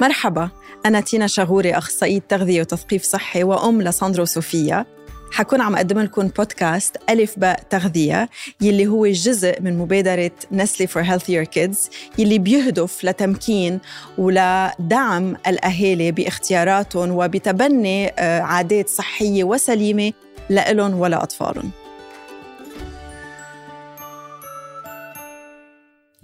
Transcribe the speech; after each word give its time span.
مرحبا 0.00 0.48
أنا 0.86 1.00
تينا 1.00 1.26
شغوري 1.26 1.74
أخصائية 1.74 2.22
تغذية 2.28 2.60
وتثقيف 2.60 3.02
صحي 3.02 3.44
وأم 3.44 3.82
لساندرو 3.82 4.22
وصوفيا 4.22 4.86
حكون 5.32 5.60
عم 5.60 5.76
أقدم 5.76 5.98
لكم 5.98 6.28
بودكاست 6.28 6.96
ألف 7.10 7.38
باء 7.38 7.62
تغذية 7.70 8.28
يلي 8.60 8.86
هو 8.86 9.06
جزء 9.06 9.62
من 9.62 9.78
مبادرة 9.78 10.30
Nestlé 10.52 10.86
for 10.86 11.02
Healthier 11.02 11.44
Kids 11.44 11.90
يلي 12.18 12.38
بيهدف 12.38 13.04
لتمكين 13.04 13.80
ولدعم 14.18 15.36
الأهالي 15.46 16.12
باختياراتهم 16.12 17.10
وبتبني 17.10 18.08
آه، 18.08 18.40
عادات 18.40 18.88
صحية 18.88 19.44
وسليمة 19.44 20.12
لإلهم 20.50 21.00
ولأطفالهم 21.00 21.70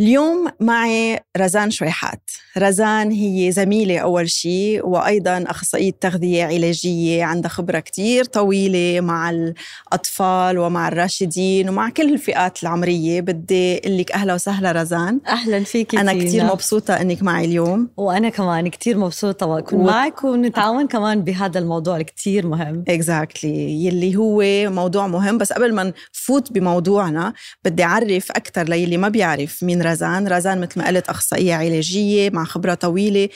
اليوم 0.00 0.48
معي 0.60 1.20
رزان 1.36 1.70
شويحات. 1.70 2.30
رزان 2.58 3.10
هي 3.10 3.52
زميلة 3.52 3.98
أول 3.98 4.30
شيء 4.30 4.86
وأيضا 4.86 5.44
أخصائية 5.46 5.92
تغذية 6.00 6.44
علاجية 6.44 7.24
عندها 7.24 7.50
خبرة 7.50 7.80
كتير 7.80 8.24
طويلة 8.24 9.00
مع 9.00 9.30
الأطفال 9.30 10.58
ومع 10.58 10.88
الراشدين 10.88 11.68
ومع 11.68 11.90
كل 11.90 12.12
الفئات 12.12 12.62
العمرية. 12.62 13.20
بدي 13.20 13.78
أقول 13.78 13.98
لك 13.98 14.12
أهلا 14.12 14.34
وسهلا 14.34 14.72
رزان. 14.72 15.20
أهلا 15.28 15.64
فيك 15.64 15.94
أنا 15.94 16.12
كتير 16.12 16.44
مبسوطة 16.44 16.94
أنك 16.94 17.22
معي 17.22 17.44
اليوم. 17.44 17.90
وأنا 17.96 18.28
كمان 18.28 18.68
كتير 18.68 18.98
مبسوطة 18.98 19.46
وأكون 19.46 19.80
و... 19.80 19.84
معك 19.84 20.24
ونتعاون 20.24 20.86
كمان 20.86 21.22
بهذا 21.22 21.58
الموضوع 21.58 22.02
كتير 22.02 22.46
مهم. 22.46 22.84
Exactly. 22.90 23.44
يلي 23.44 24.16
هو 24.16 24.42
موضوع 24.70 25.06
مهم. 25.06 25.38
بس 25.38 25.52
قبل 25.52 25.74
ما 25.74 25.92
نفوت 26.14 26.52
بموضوعنا 26.52 27.32
بدي 27.64 27.84
أعرف 27.84 28.30
أكثر 28.30 28.68
للي 28.68 28.96
ما 28.96 29.08
بيعرف 29.08 29.62
مين 29.62 29.85
رزان. 29.92 30.28
رزان 30.28 30.60
مثل 30.60 30.80
ما 30.80 30.86
قلت 30.86 31.08
أخصائية 31.08 31.54
علاجية 31.54 32.30
مع 32.30 32.44
خبرة 32.44 32.74
طويلة. 32.74 33.28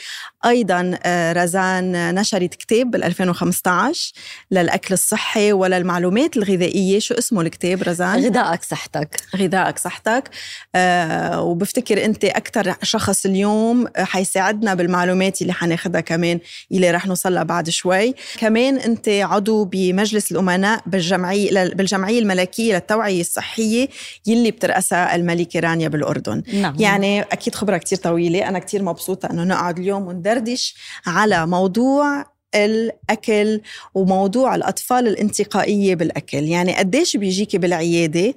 أيضا 0.46 0.98
آه، 1.02 1.32
رزان 1.32 2.14
نشرت 2.14 2.54
كتاب 2.54 2.90
بال 2.90 3.04
2015 3.04 4.12
للأكل 4.50 4.94
الصحي 4.94 5.52
وللمعلومات 5.52 6.36
الغذائية. 6.36 6.98
شو 6.98 7.14
اسمه 7.14 7.40
الكتاب 7.40 7.82
رزان؟ 7.82 8.24
غذائك 8.24 8.62
صحتك. 8.62 9.20
غذائك 9.36 9.78
صحتك. 9.78 10.30
آه 10.74 11.42
وبفتكر 11.42 12.04
أنت 12.04 12.24
أكثر 12.24 12.74
شخص 12.82 13.26
اليوم 13.26 13.86
حيساعدنا 13.96 14.74
بالمعلومات 14.74 15.42
اللي 15.42 15.52
حناخدها 15.52 16.00
كمان 16.00 16.40
اللي 16.72 16.90
رح 16.90 17.06
نوصلها 17.06 17.42
بعد 17.42 17.70
شوي. 17.70 18.14
كمان 18.38 18.76
أنت 18.76 19.08
عضو 19.08 19.64
بمجلس 19.64 20.32
الأمناء 20.32 20.82
بالجمعية 20.86 21.64
بالجمعية 21.74 22.18
الملكية 22.18 22.74
للتوعية 22.74 23.20
الصحية 23.20 23.88
يلي 24.26 24.50
بترأسها 24.50 25.16
الملكة 25.16 25.60
رانيا 25.60 25.88
بالأردن. 25.88 26.39
نعم. 26.54 26.76
يعني 26.78 27.22
أكيد 27.22 27.54
خبرة 27.54 27.76
كتير 27.76 27.98
طويلة. 27.98 28.48
أنا 28.48 28.58
كتير 28.58 28.82
مبسوطة 28.82 29.30
أنه 29.30 29.44
نقعد 29.44 29.78
اليوم 29.78 30.06
وندردش 30.06 30.74
على 31.06 31.46
موضوع 31.46 32.24
الأكل 32.54 33.60
وموضوع 33.94 34.54
الأطفال 34.54 35.08
الانتقائية 35.08 35.94
بالأكل. 35.94 36.44
يعني 36.44 36.76
قديش 36.76 37.16
بيجيكي 37.16 37.58
بالعيادة 37.58 38.34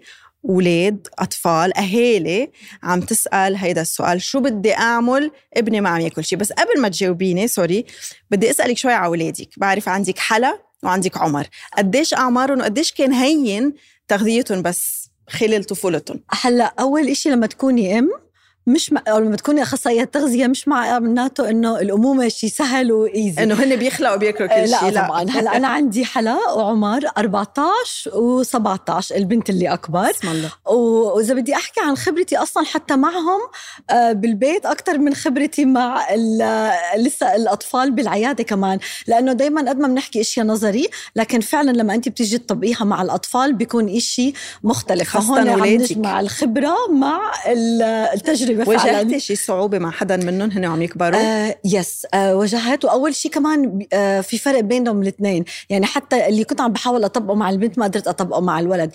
أولاد 0.49 1.07
أطفال 1.19 1.77
أهالي 1.77 2.51
عم 2.83 3.01
تسأل 3.01 3.55
هيدا 3.55 3.81
السؤال 3.81 4.21
شو 4.21 4.39
بدي 4.39 4.73
أعمل؟ 4.73 5.31
ابني 5.57 5.81
ما 5.81 5.89
عم 5.89 6.01
ياكل 6.01 6.23
شيء 6.23 6.37
بس 6.37 6.51
قبل 6.51 6.81
ما 6.81 6.89
تجاوبيني 6.89 7.47
سوري 7.47 7.85
بدي 8.31 8.49
أسألك 8.49 8.77
شوي 8.77 8.93
على 8.93 9.05
أولادك. 9.05 9.49
بعرف 9.57 9.89
عندك 9.89 10.19
حلا 10.19 10.59
وعندك 10.83 11.17
عمر. 11.17 11.47
قديش 11.77 12.13
أعمارهم 12.13 12.59
وقديش 12.59 12.91
كان 12.91 13.13
هين 13.13 13.73
تغذيتهم 14.07 14.61
بس؟ 14.61 15.02
خلال 15.29 15.63
طفولتهم. 15.63 16.19
هلأ 16.31 16.73
أول 16.79 17.07
إشي 17.07 17.29
لما 17.29 17.47
تكوني 17.47 17.99
أم 17.99 18.09
مش 18.67 18.93
مع... 18.93 19.01
لما 19.07 19.35
تكوني 19.35 19.61
أخصائية 19.61 20.03
تغذيه 20.03 20.47
مش 20.47 20.67
معناته 20.67 21.49
إنه 21.49 21.79
الأمومة 21.79 22.27
شيء 22.27 22.49
سهل 22.49 22.91
وايزي 22.91 23.43
إنه 23.43 23.55
هن 23.55 23.75
بيخلقوا 23.75 24.15
بياكلوا 24.15 24.47
كل 24.49 24.69
شيء 24.69 24.89
لا, 24.89 25.07
طبعا. 25.07 25.29
هلأ 25.29 25.57
أنا 25.57 25.67
عندي 25.67 26.05
حلا 26.05 26.37
وعمر 26.55 27.01
14 27.17 28.43
و17 28.43 29.15
البنت 29.15 29.49
اللي 29.49 29.73
أكبر. 29.73 30.09
بسم 30.09 30.27
الله. 30.27 30.51
وإذا 30.75 31.33
بدي 31.33 31.55
أحكي 31.55 31.81
عن 31.81 31.95
خبرتي 31.97 32.37
أصلا 32.37 32.65
حتى 32.65 32.95
معهم 32.95 33.39
آه، 33.89 34.11
بالبيت 34.11 34.65
أكثر 34.65 34.97
من 34.97 35.13
خبرتي 35.13 35.65
مع 35.65 36.07
لسه 36.97 37.35
الأطفال 37.35 37.91
بالعيادة 37.91 38.43
كمان. 38.43 38.79
لأنه 39.07 39.33
دائما 39.33 39.69
قد 39.69 39.79
ما 39.79 39.87
بنحكي 39.87 40.21
إشياء 40.21 40.45
نظري 40.45 40.89
لكن 41.15 41.39
فعلا 41.39 41.71
لما 41.71 41.93
انت 41.95 42.09
بتيجي 42.09 42.37
تطبقيها 42.37 42.83
مع 42.83 43.01
الأطفال 43.01 43.53
بيكون 43.53 43.99
شيء 43.99 44.33
مختلف. 44.63 45.17
فهون 45.17 45.49
عم 45.49 45.65
نجمع 45.65 46.19
الخبرة 46.19 46.75
مع 46.89 47.31
التجربة. 48.13 48.52
تجربه 48.55 48.69
واجهتي 48.69 49.19
شي 49.19 49.35
صعوبة 49.35 49.79
مع 49.79 49.91
حدا 49.91 50.17
منهم 50.17 50.51
هن 50.51 50.65
عم 50.65 50.81
يكبروا؟ 50.81 51.19
آه 51.19 51.55
يس 51.65 52.07
آه 52.13 52.35
واجهت 52.35 52.85
وأول 52.85 53.15
شيء 53.15 53.31
كمان 53.31 53.85
آه 53.93 54.21
في 54.21 54.37
فرق 54.37 54.59
بينهم 54.59 55.01
الاثنين. 55.01 55.45
يعني 55.69 55.85
حتى 55.85 56.27
اللي 56.27 56.43
كنت 56.43 56.61
عم 56.61 56.71
بحاول 56.71 57.03
أطبقه 57.03 57.35
مع 57.35 57.49
البنت 57.49 57.79
ما 57.79 57.85
قدرت 57.85 58.07
أطبقه 58.07 58.41
مع 58.41 58.59
الولد. 58.59 58.91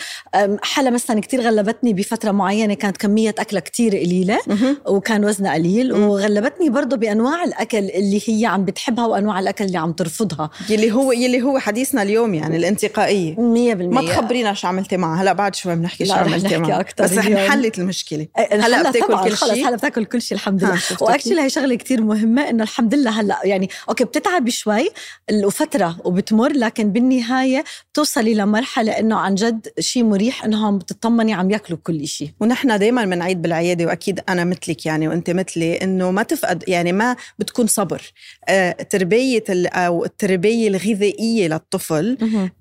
حلا 0.63 0.91
مثلا 0.91 1.21
كتير 1.21 1.41
غلبتني 1.41 1.93
بفترة 1.93 2.31
معينة. 2.31 2.75
كانت 2.75 2.97
كمية 2.97 3.35
أكلها 3.39 3.61
كتير 3.61 3.97
قليلة 3.97 4.39
وكان 4.87 5.25
وزنها 5.25 5.55
قليل. 5.55 5.93
وغلبتني 5.93 6.71
برضه 6.71 6.97
بأنواع 6.97 7.45
الأكل 7.45 7.79
اللي 7.79 8.23
هي 8.27 8.47
عم 8.47 8.65
بتحبها 8.65 9.07
وأنواع 9.07 9.41
الأكل 9.41 9.65
اللي 9.65 9.79
عم 9.79 9.93
ترفضها. 9.93 10.51
يلي 10.71 10.93
هو 10.93 11.13
يلي 11.13 11.43
هو 11.43 11.59
حديثنا 11.59 12.03
اليوم 12.03 12.35
يعني 12.35 12.57
الانتقائية. 12.57 13.35
100% 13.35 13.39
ما 13.39 14.03
تخبرينا 14.03 14.55
شو 14.55 14.67
عملتي 14.69 14.97
معها. 14.97 15.23
هلأ 15.23 15.33
بعد 15.33 15.55
شوي 15.55 15.75
بنحكي 15.77 16.07
شو 16.07 16.13
عملتي 16.13 16.59
معها. 16.59 16.85
بس 17.01 17.13
رح 17.13 17.29
نحلت 17.29 17.79
المشكلة. 17.79 18.27
هلأ 18.37 18.91
بتاكل 18.91 19.25
كل 19.25 19.37
شيء 19.37 19.48
خلص 19.55 19.67
هلا 19.67 19.77
بتاكل 19.77 20.05
كل 20.05 20.23
شيء 20.23 20.37
الحمد 20.37 20.65
لله. 20.65 20.79
وأكشلي 21.01 21.41
هي 21.41 21.51
شغلة 21.51 21.75
كتير 21.75 22.03
مهمة 22.03 22.51
إنه 22.51 22.63
الحمد 22.63 22.95
لله 22.95 23.21
هلا 23.21 23.41
يعني 23.45 23.69
أوكي 23.89 24.05
بتتعبي 24.05 24.51
شوي 24.51 24.91
وفترة 25.33 25.97
وبتمر 26.05 26.53
لكن 26.53 26.93
بالنهاية 26.93 27.65
بتوصلي 27.93 28.35
لمرحلة 28.35 28.93
إنه 28.93 29.17
عن 29.17 29.35
جد 29.35 29.69
شيء 29.81 30.05
مريح 30.05 30.45
انهم 30.45 30.79
بتطمني 30.79 31.35
عم 31.35 31.51
ياكلوا 31.51 31.79
كل 31.83 32.07
شيء 32.07 32.31
ونحن 32.41 32.79
دائما 32.79 33.05
بنعيد 33.05 33.43
بالعيادة 33.43 33.87
وأكيد 33.87 34.21
أنا 34.29 34.45
مثلك 34.45 34.87
يعني 34.87 35.09
وأنت 35.09 35.31
مثلي 35.31 35.83
إنه 35.83 36.11
ما 36.11 36.23
تفقد 36.23 36.65
يعني 36.69 36.93
ما 36.93 37.17
بتكون 37.39 37.67
صبر. 37.67 38.03
آه 38.49 38.73
تربية 38.73 39.45
أو 39.49 40.05
التربية 40.05 40.69
الغذائية 40.69 41.49
للطفل 41.49 42.19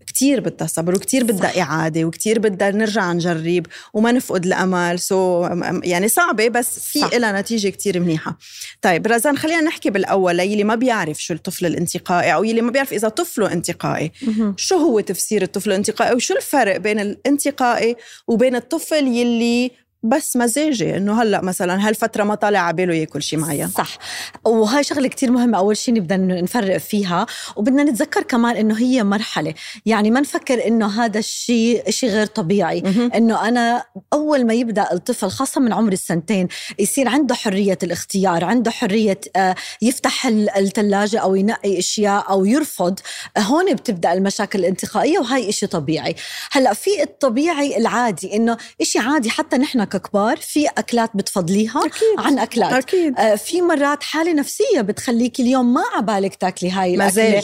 كتير 0.08 0.40
بدها 0.40 0.68
صبر 0.68 0.96
وكتير 0.96 1.24
بدها 1.24 1.62
إعادة 1.62 2.04
وكتير 2.04 2.40
بدها 2.40 2.72
نرجع 2.72 3.14
نجرب 3.14 3.66
وما 3.94 4.12
نفقد 4.12 4.46
الأمل. 4.46 5.00
سو 5.00 5.48
يعني 5.84 6.08
صعبة 6.08 6.48
بس 6.48 6.77
في 6.78 7.00
لها 7.14 7.42
نتيجة 7.42 7.70
كتير 7.70 8.00
منيحة. 8.00 8.38
طيب 8.82 9.08
رزان 9.08 9.38
خلينا 9.38 9.62
نحكي 9.62 9.90
بالأول 9.90 10.38
للي 10.38 10.64
ما 10.64 10.76
بيعرف 10.76 11.24
شو 11.24 11.34
الطفل 11.34 11.66
الانتقائي 11.66 12.34
أو 12.34 12.44
يلي 12.44 12.62
ما 12.62 12.72
بيعرف 12.72 12.94
إذا 12.94 13.10
طفله 13.10 13.52
انتقائي. 13.54 14.12
شو 14.58 14.78
هو 14.78 15.00
تفسير 15.00 15.42
الطفل 15.42 15.70
الانتقائي؟ 15.70 16.16
وشو 16.16 16.36
الفرق 16.36 16.78
بين 16.78 17.00
الانتقائي 17.00 17.96
وبين 18.28 18.56
الطفل 18.56 19.08
يلي 19.08 19.72
بس 20.04 20.38
مزاجي 20.38 20.98
إنه 20.98 21.22
هلأ 21.22 21.42
مثلا 21.42 21.88
هالفترة 21.88 22.24
ما 22.24 22.36
طالع 22.36 22.60
على 22.60 22.76
باله 22.76 22.94
ياكل 22.94 23.22
شيء 23.22 23.40
معين 23.40 23.68
صح. 23.68 23.98
وهاي 24.46 24.84
شغلة 24.84 25.08
كتير 25.08 25.32
مهمة 25.32 25.58
أول 25.58 25.78
شيء 25.78 25.94
نبدأ 25.94 26.18
نفرق 26.18 26.78
فيها. 26.78 27.26
وبدنا 27.56 27.84
نتذكر 27.84 28.24
كمان 28.24 28.56
إنه 28.56 28.78
هي 28.80 29.04
مرحلة. 29.04 29.54
يعني 29.86 30.12
ما 30.12 30.20
نفكر 30.20 30.68
إنه 30.68 31.04
هذا 31.04 31.20
الشيء 31.20 31.90
شيء 31.90 32.10
غير 32.10 32.26
طبيعي. 32.26 32.84
إنه 33.16 33.48
أنا 33.48 33.84
أول 34.14 34.46
ما 34.46 34.54
يبدأ 34.54 34.92
الطفل 34.92 35.30
خاصة 35.30 35.62
من 35.62 35.74
عمر 35.74 35.92
السنتين 35.92 36.48
يصير 36.80 37.10
عنده 37.10 37.36
حرية 37.36 37.78
الاختيار 37.84 38.46
عنده 38.46 38.72
حرية 38.72 39.20
آه، 39.36 39.56
يفتح 39.82 40.26
الثلاجه 40.58 41.18
أو 41.20 41.36
ينقي 41.36 41.80
أشياء 41.80 42.30
أو 42.30 42.46
يرفض. 42.46 43.00
هون 43.38 43.74
بتبدأ 43.74 44.14
المشاكل 44.14 44.60
الانتقائية 44.60 45.20
وهي 45.20 45.52
شيء 45.52 45.70
طبيعي. 45.70 46.16
هلأ 46.52 46.74
في 46.74 47.04
الطبيعي 47.04 47.78
العادي 47.78 48.36
إنه 48.36 48.58
شيء 48.82 49.02
عادي 49.02 49.30
حتى 49.30 49.58
نحن 49.58 49.88
ككبار 49.98 50.38
في 50.38 50.68
أكلات 50.68 51.12
بتفضليها 51.16 51.86
أكيد. 51.86 52.18
عن 52.18 52.40
أكلات. 52.40 52.74
أكيد. 52.74 53.20
آه 53.20 53.36
في 53.36 53.62
مرات 53.62 54.04
حالة 54.04 54.34
نفسية 54.34 54.82
بتخليك 54.82 55.40
اليوم 55.40 55.74
ما 55.74 55.84
عبالك 55.96 56.36
تاكلي 56.36 56.72
هاي 56.72 56.96
الأكلة. 56.96 57.44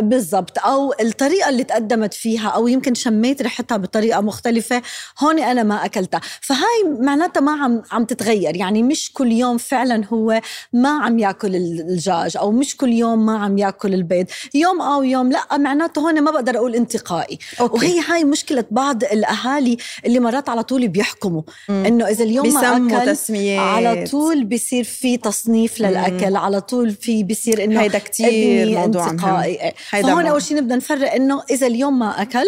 بالضبط. 0.00 0.58
أو 0.58 0.94
الطريقة 1.00 1.48
اللي 1.48 1.64
تقدمت 1.64 2.14
فيها 2.14 2.48
أو 2.48 2.68
يمكن 2.68 2.94
شميت 2.94 3.42
ريحتها 3.42 3.76
بطريقة 3.76 4.20
مختلفة 4.20 4.82
هون 5.20 5.38
أنا 5.38 5.62
ما 5.62 5.84
أكلتها. 5.84 6.20
فهاي 6.40 6.84
معناتها 7.00 7.40
ما 7.40 7.52
عم 7.52 7.82
عم 7.92 8.04
تتغير. 8.04 8.56
يعني 8.56 8.82
مش 8.82 9.12
كل 9.12 9.32
يوم 9.32 9.58
فعلا 9.58 10.04
هو 10.06 10.40
ما 10.72 11.04
عم 11.04 11.18
ياكل 11.18 11.56
الدجاج 11.56 12.36
أو 12.36 12.50
مش 12.52 12.76
كل 12.76 12.92
يوم 12.92 13.26
ما 13.26 13.38
عم 13.38 13.58
ياكل 13.58 13.94
البيض. 13.94 14.26
يوم 14.54 14.82
أو 14.82 15.02
يوم 15.02 15.32
لا 15.32 15.56
معناته 15.56 16.00
هون 16.00 16.20
ما 16.20 16.30
بقدر 16.30 16.56
أقول 16.56 16.74
انتقائي. 16.74 17.38
أوكي. 17.60 17.76
وهي 17.76 18.00
هاي 18.00 18.24
مشكلة 18.24 18.64
بعض 18.70 19.04
الأهالي 19.04 19.76
اللي 20.06 20.18
مرات 20.20 20.48
على 20.48 20.62
طول 20.62 20.88
بيحكموا. 20.88 21.42
إنه 21.68 22.08
إذا 22.08 22.24
اليوم 22.24 22.54
ما 22.54 22.76
أكل 22.76 23.12
تسميات. 23.12 23.60
على 23.60 24.04
طول 24.10 24.44
بصير 24.44 24.84
في 24.84 25.16
تصنيف 25.16 25.80
للأكل 25.80 26.30
مم. 26.30 26.36
على 26.36 26.60
طول 26.60 26.90
في 26.90 27.24
بصير 27.24 27.64
إنه 27.64 27.80
هيدا 27.80 27.98
كثير 27.98 28.78
موضوع 28.78 29.12
مهم. 29.12 29.72
فهون 29.90 30.26
أول 30.26 30.42
شيء 30.42 30.56
نبدأ 30.56 30.76
نفرق 30.76 31.12
إنه 31.12 31.42
إذا 31.50 31.66
اليوم 31.66 31.98
ما 31.98 32.22
أكل 32.22 32.44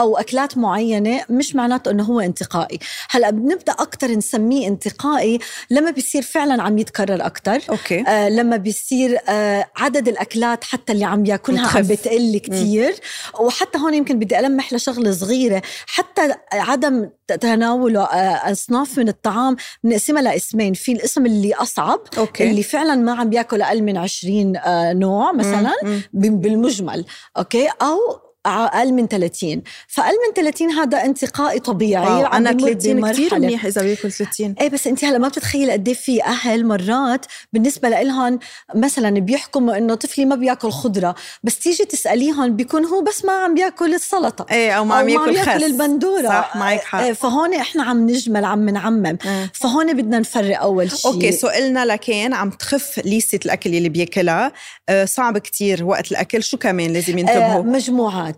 أو 0.00 0.16
أكلات 0.16 0.58
معينة 0.58 1.20
مش 1.30 1.56
معناته 1.56 1.90
إنه 1.90 2.04
هو 2.04 2.20
انتقائي. 2.20 2.78
هلأ 3.10 3.30
بنبدأ 3.30 3.72
أكثر 3.72 4.10
نسميه 4.10 4.68
انتقائي 4.68 5.38
لما 5.70 5.90
بيصير 5.90 6.22
فعلا 6.22 6.62
عم 6.62 6.78
يتكرر 6.78 7.26
أكثر 7.26 7.60
okay. 7.70 8.04
آه 8.08 8.28
لما 8.28 8.56
بيصير 8.56 9.18
آه 9.28 9.66
عدد 9.76 10.08
الأكلات 10.08 10.64
حتى 10.64 10.92
اللي 10.92 11.04
عم 11.04 11.26
يأكلها 11.26 11.76
عم 11.78 11.82
بتقل 11.82 12.38
كثير 12.38 12.94
وحتى 13.40 13.78
هون 13.78 13.94
يمكن 13.94 14.18
بدي 14.18 14.38
ألمح 14.38 14.72
لشغلة 14.72 15.12
صغيرة. 15.12 15.62
حتى 15.86 16.34
عدم 16.52 17.10
تناوله 17.40 18.02
آه، 18.04 18.52
أصناف 18.52 18.98
من 18.98 19.08
الطعام 19.08 19.56
بنقسمها 19.84 20.22
لقسمين. 20.22 20.74
في 20.74 20.92
القسم 20.92 21.26
اللي 21.26 21.54
أصعب 21.54 22.00
okay. 22.18 22.50
اللي 22.50 22.62
فعلا 22.62 22.94
ما 22.94 23.12
عم 23.12 23.30
بيأكل 23.30 23.62
أقل 23.62 23.82
من 23.82 23.96
20 23.96 24.56
آه، 24.56 24.92
نوع 24.92 25.32
مثلا 25.32 25.72
مم. 25.82 26.00
بالمجمل. 26.12 27.04
okay؟ 27.38 27.68
أو 27.82 28.29
أقل 28.46 28.92
من 28.92 29.06
30 29.08 29.62
فأقل 29.88 30.14
من 30.28 30.34
30 30.36 30.70
هذا 30.70 31.04
انتقائي 31.04 31.60
طبيعي 31.60 32.26
أنا 32.26 32.52
بمر 32.52 32.72
30 32.72 33.10
كثير. 33.12 33.34
منيح 33.38 33.64
إذا 33.66 33.82
بياكل 33.82 34.12
30 34.12 34.54
إيه 34.60 34.68
بس 34.68 34.86
انت 34.86 35.04
هلا 35.04 35.18
ما 35.18 35.28
بتتخيل 35.28 35.70
قد 35.70 35.88
إيه 35.88 35.94
في 35.94 36.24
أهل 36.24 36.66
مرات 36.66 37.26
بالنسبة 37.52 37.88
لهم 37.88 38.38
مثلا 38.74 39.10
بيحكموا 39.10 39.76
إنه 39.78 39.94
طفلي 39.94 40.24
ما 40.24 40.34
بياكل 40.36 40.70
خضرة 40.70 41.14
بس 41.42 41.58
تيجي 41.58 41.84
تساليهم 41.84 42.56
بيكون 42.56 42.84
هو 42.84 43.02
بس 43.02 43.24
ما 43.24 43.32
عم 43.32 43.54
بياكل 43.54 43.94
السلطة. 43.94 44.46
إيه 44.50 44.72
أو 44.72 44.84
ما 44.84 44.94
عم 44.94 45.08
ياكل 45.08 45.38
خس. 45.38 45.46
ياكل 45.48 45.64
البندورة. 45.64 46.28
صح 46.28 46.56
معك 46.56 46.80
حق. 46.80 47.00
إيه، 47.00 47.12
فهون 47.12 47.54
إحنا 47.54 47.82
عم 47.82 48.10
نجمل 48.10 48.44
عم 48.44 48.68
نعمم. 48.68 49.06
إيه. 49.06 49.52
فهون 49.54 49.92
بدنا 49.92 50.18
نفرق 50.18 50.60
أول 50.60 50.90
شيء 50.90 51.12
okay 51.12 51.32
سؤالنا 51.32 51.84
لكن 51.84 52.34
عم 52.34 52.50
تخف 52.50 53.00
ليستة 53.04 53.40
الأكل 53.44 53.74
اللي 53.74 53.88
بياكلها. 53.88 54.52
آه، 54.88 55.04
صعب 55.04 55.38
كتير 55.38 55.84
وقت 55.84 56.12
الأكل. 56.12 56.42
شو 56.42 56.56
كمان 56.56 56.92
لازم 56.92 57.14
آه 57.16 57.20
ينتبهوا 57.20 57.62
مجموعات. 57.62 58.29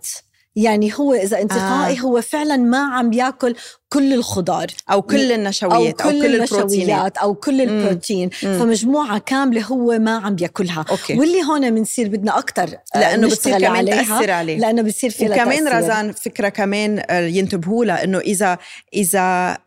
يعني 0.55 0.91
هو 0.99 1.13
إذا 1.13 1.41
انتقائي 1.41 1.97
آه. 1.97 2.01
هو 2.01 2.21
فعلا 2.21 2.57
ما 2.57 2.95
عم 2.95 3.13
يأكل 3.13 3.55
كل 3.93 4.13
الخضار 4.13 4.67
أو 4.91 5.01
كل 5.01 5.31
النشويات 5.31 6.01
أو 6.01 6.09
كل, 6.11 6.25
البروتينات 6.25 6.71
النشويات 6.73 7.17
أو 7.17 7.33
كل 7.33 7.61
البروتين. 7.61 8.29
مم. 8.43 8.59
فمجموعة 8.59 9.17
كاملة 9.19 9.61
هو 9.61 9.99
ما 9.99 10.17
عم 10.17 10.35
بياكلها 10.35 10.85
أوكي. 10.89 11.19
واللي 11.19 11.43
هون 11.43 11.71
بنصير 11.75 12.07
بدنا 12.07 12.37
أكثر 12.39 12.69
لأنه 12.95 13.27
بتصير 13.27 13.59
كمان 13.59 13.75
عليها. 13.75 14.03
تاثر 14.03 14.31
عليه. 14.31 14.57
لأنه 14.57 14.81
بصير 14.81 15.09
في 15.09 15.25
وكمان. 15.25 15.67
رزان 15.67 16.11
فكرة 16.11 16.49
كمان 16.49 17.03
آه، 17.09 17.19
ينتبهوا 17.19 17.85
لها 17.85 18.03
إنه 18.03 18.17
إذا 18.19 18.57
إذا 18.93 19.57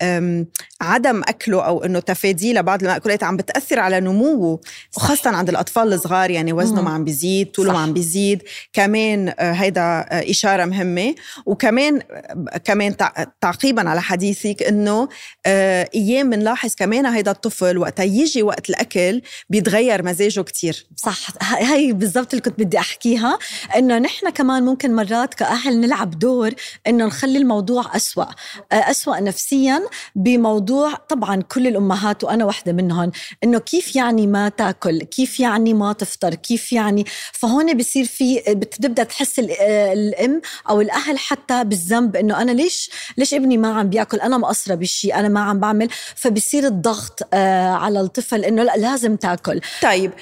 عدم 0.81 1.21
أكله 1.29 1.63
أو 1.67 1.85
إنه 1.85 1.99
تفاديه 2.01 2.53
لبعض 2.53 2.83
المأكولات 2.83 3.23
عم 3.23 3.37
بتأثر 3.37 3.79
على 3.81 4.01
نموه 4.01 4.61
وخاصه 4.97 5.31
عند 5.31 5.49
الأطفال 5.49 5.93
الصغار 5.93 6.31
يعني 6.31 6.53
وزنه. 6.53 6.83
ما 6.83 6.91
عم 6.91 7.05
بيزيد 7.05 7.51
طوله. 7.51 7.73
ما 7.73 7.79
عم 7.79 7.93
بيزيد. 7.93 8.43
كمان 8.73 9.29
آه، 9.39 9.53
هيدا 9.53 9.83
آه، 9.83 10.31
إشارة 10.31 10.65
مهمة. 10.65 11.15
وكمان 11.47 12.01
آه، 12.11 12.59
كمان 12.65 12.97
تع- 12.97 13.25
تعقيبا 13.41 13.89
على 13.91 14.03
حديثك 14.17 14.63
انه 14.63 15.09
آه، 15.47 15.91
إيام 15.95 16.31
بنلاحظ 16.31 16.75
كمان 16.75 17.07
هيدا 17.07 17.31
الطفل 17.31 17.79
وقتها 17.79 18.05
يجي 18.05 18.43
وقت 18.43 18.71
الأكل 18.71 19.23
بيتغير 19.51 20.03
مزاجه 20.03 20.41
كتير. 20.41 20.87
صح 20.97 21.29
هي 21.43 21.93
بالضبط 21.93 22.31
اللي 22.31 22.43
كنت 22.43 22.59
بدي 22.59 22.79
أحكيها 22.79 23.39
إنه 23.77 23.99
نحن 23.99 24.31
كمان 24.31 24.63
ممكن 24.63 24.95
مرات 24.95 25.35
كأهل 25.35 25.81
نلعب 25.81 26.19
دور 26.19 26.55
إنه 26.87 27.07
نخلي 27.07 27.39
الموضوع 27.39 27.97
أسوأ 27.97 28.25
آه، 28.73 28.91
أسوأ 28.91 29.21
نفسيا 29.21 29.83
بموضوع 30.15 30.95
طبعا 30.95 31.43
كل 31.43 31.67
الأمهات 31.67 32.25
وأنا 32.25 32.45
واحدة 32.45 32.73
منهم 32.73 33.13
إنه 33.45 33.59
كيف 33.59 33.97
يعني 33.97 34.27
ما 34.27 34.49
تاكل 34.49 35.03
كيف 35.03 35.41
يعني 35.41 35.75
ما 35.75 35.93
تفطر 35.93 36.35
كيف 36.35 36.73
يعني 36.73 37.05
فهون 37.33 37.77
بصير 37.77 38.05
في 38.05 38.43
بتبدأ 38.49 39.03
تحس 39.03 39.39
آه، 39.39 39.93
الأم 39.93 40.41
أو 40.69 40.81
الأهل 40.81 41.19
حتى 41.19 41.65
بالذنب 41.65 42.17
إنه 42.17 42.43
أنا 42.43 42.53
ليش 42.53 42.91
ليش 43.19 43.35
ابني 43.35 43.57
ما 43.57 43.75
عم 43.75 43.91
بياكل؟ 43.91 44.06
أنا 44.15 44.39
مقصرة 44.39 44.75
بالشيء 44.75 45.15
أنا 45.15 45.29
ما 45.29 45.41
عم 45.41 45.61
بعمل 45.61 45.89
فبصير 46.17 46.67
الضغط 46.67 47.21
آه، 47.35 47.71
على 47.73 48.01
الطفل 48.01 48.45
إنه 48.45 48.63
لا 48.63 48.77
لازم 48.77 49.17
تاكل. 49.17 49.61
طيب 49.83 50.13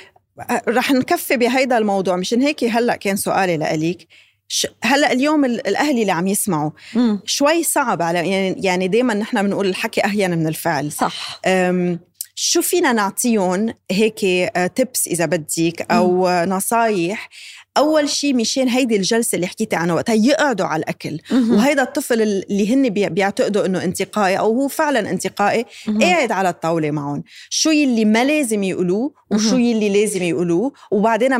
رح 0.68 0.90
نكفي 0.92 1.36
بهيدا 1.36 1.78
الموضوع. 1.78 2.16
مشان 2.16 2.42
هيك 2.42 2.64
هلأ 2.64 2.96
كان 2.96 3.16
سؤالي 3.16 3.56
لإليك. 3.56 4.08
ش- 4.48 4.66
هلأ 4.84 5.12
اليوم 5.12 5.44
ال- 5.44 5.66
الاهل 5.66 6.00
اللي 6.00 6.12
عم 6.12 6.26
يسمعوا 6.26 6.70
مم. 6.94 7.20
شوي 7.26 7.62
صعب 7.62 8.02
على 8.02 8.18
يعني 8.18 8.56
يعني 8.66 8.88
دائما 8.88 9.14
نحن 9.14 9.42
بنقول 9.42 9.66
الحكي 9.66 10.04
أهين 10.04 10.30
من 10.38 10.46
الفعل. 10.46 10.92
صح. 10.92 11.40
شو 12.36 12.62
فينا 12.62 12.92
نعطيهم 12.92 13.74
هيك 13.90 14.20
تبس 14.76 15.06
إذا 15.08 15.26
بدك 15.26 15.86
أو 15.90 16.28
نصايح 16.44 17.28
أول 17.76 18.08
شيء 18.08 18.34
مشان 18.34 18.68
هيدي 18.68 18.96
الجلسة 18.96 19.36
اللي 19.36 19.46
حكيتي 19.46 19.76
عنها 19.76 19.94
وقتها 19.94 20.14
يقعدوا 20.14 20.66
على 20.66 20.80
الأكل. 20.82 21.18
وهيدا 21.32 21.82
الطفل 21.82 22.22
اللي 22.22 22.74
هن 22.74 22.88
بي- 22.88 23.08
بيعتقدوا 23.08 23.66
إنه 23.66 23.84
انتقائي 23.84 24.38
أو 24.38 24.60
هو 24.60 24.68
فعلا 24.68 25.10
انتقائي. 25.10 25.66
قاعد 26.00 26.32
على 26.32 26.48
الطاولة 26.48 26.90
معهم. 26.90 27.22
شو 27.50 27.70
يلي 27.70 28.04
ما 28.04 28.24
لازم 28.24 28.62
يقولوه 28.62 29.12
وشو. 29.30 29.56
يلي 29.56 29.88
لازم 30.00 30.22
يقولوه 30.22 30.72
وبعدين 30.90 31.32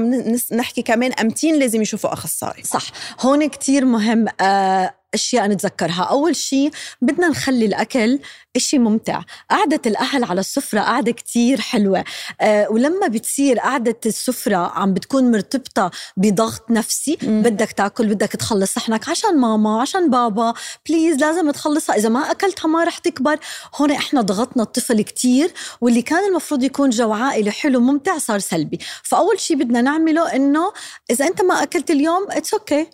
نحكي 0.53 0.83
كمان 0.83 1.13
أمتين 1.13 1.59
لازم 1.59 1.83
يشوفوا 1.83 2.13
أخصائي. 2.13 2.63
صح. 2.63 2.83
هون 3.21 3.47
كتير 3.49 3.85
مهم 3.85 4.27
آه، 4.41 4.95
أشياء 5.15 5.47
نتذكرها. 5.49 6.03
أول 6.03 6.37
شيء 6.37 6.71
بدنا 7.03 7.29
نخلي 7.29 7.67
الأكل 7.67 8.19
إشي 8.57 8.79
ممتع. 8.79 9.23
قعدة 9.51 9.81
الأهل 9.87 10.25
على 10.25 10.41
السفرة 10.41 10.81
قعدة 10.81 11.13
كتير 11.13 11.61
حلوة. 11.61 12.05
أه 12.41 12.69
ولما 12.71 13.07
بتصير 13.09 13.59
قعدة 13.59 13.97
السفرة 14.07 14.57
عم 14.57 14.95
بتكون 14.95 15.31
مرتبطة 15.31 15.91
بضغط 16.25 16.71
نفسي. 16.71 17.19
مم. 17.23 17.43
بدك 17.43 17.73
تاكل 17.73 18.07
بدك 18.07 18.29
تخلص 18.29 18.73
صحنك 18.75 19.09
عشان 19.09 19.39
ماما 19.39 19.81
عشان 19.81 20.11
بابا. 20.11 20.55
please 20.89 21.17
لازم 21.17 21.51
تخلصها. 21.51 21.97
إذا 21.97 22.09
ما 22.09 22.31
أكلتها 22.31 22.69
ما 22.69 22.85
رح 22.85 22.99
تكبر. 22.99 23.39
هون 23.77 23.91
إحنا 23.91 24.21
ضغطنا 24.21 24.63
الطفل 24.63 25.03
كتير 25.03 25.53
واللي 25.81 26.03
كان 26.03 26.29
المفروض 26.29 26.63
يكون 26.63 26.91
جو 26.91 27.13
عائلي 27.13 27.51
حلو 27.51 27.81
ممتع 27.81 28.19
صار 28.19 28.39
سلبي. 28.39 28.79
فأول 29.03 29.41
شيء 29.41 29.57
بدنا 29.57 29.81
نعمله 29.81 30.37
إنه 30.37 30.73
إذا 31.11 31.27
أنت 31.27 31.43
ما 31.43 31.63
أكلت 31.63 31.91
اليوم 31.91 32.27
it's 32.31 32.55
okay 32.55 32.85
okay. 32.85 32.87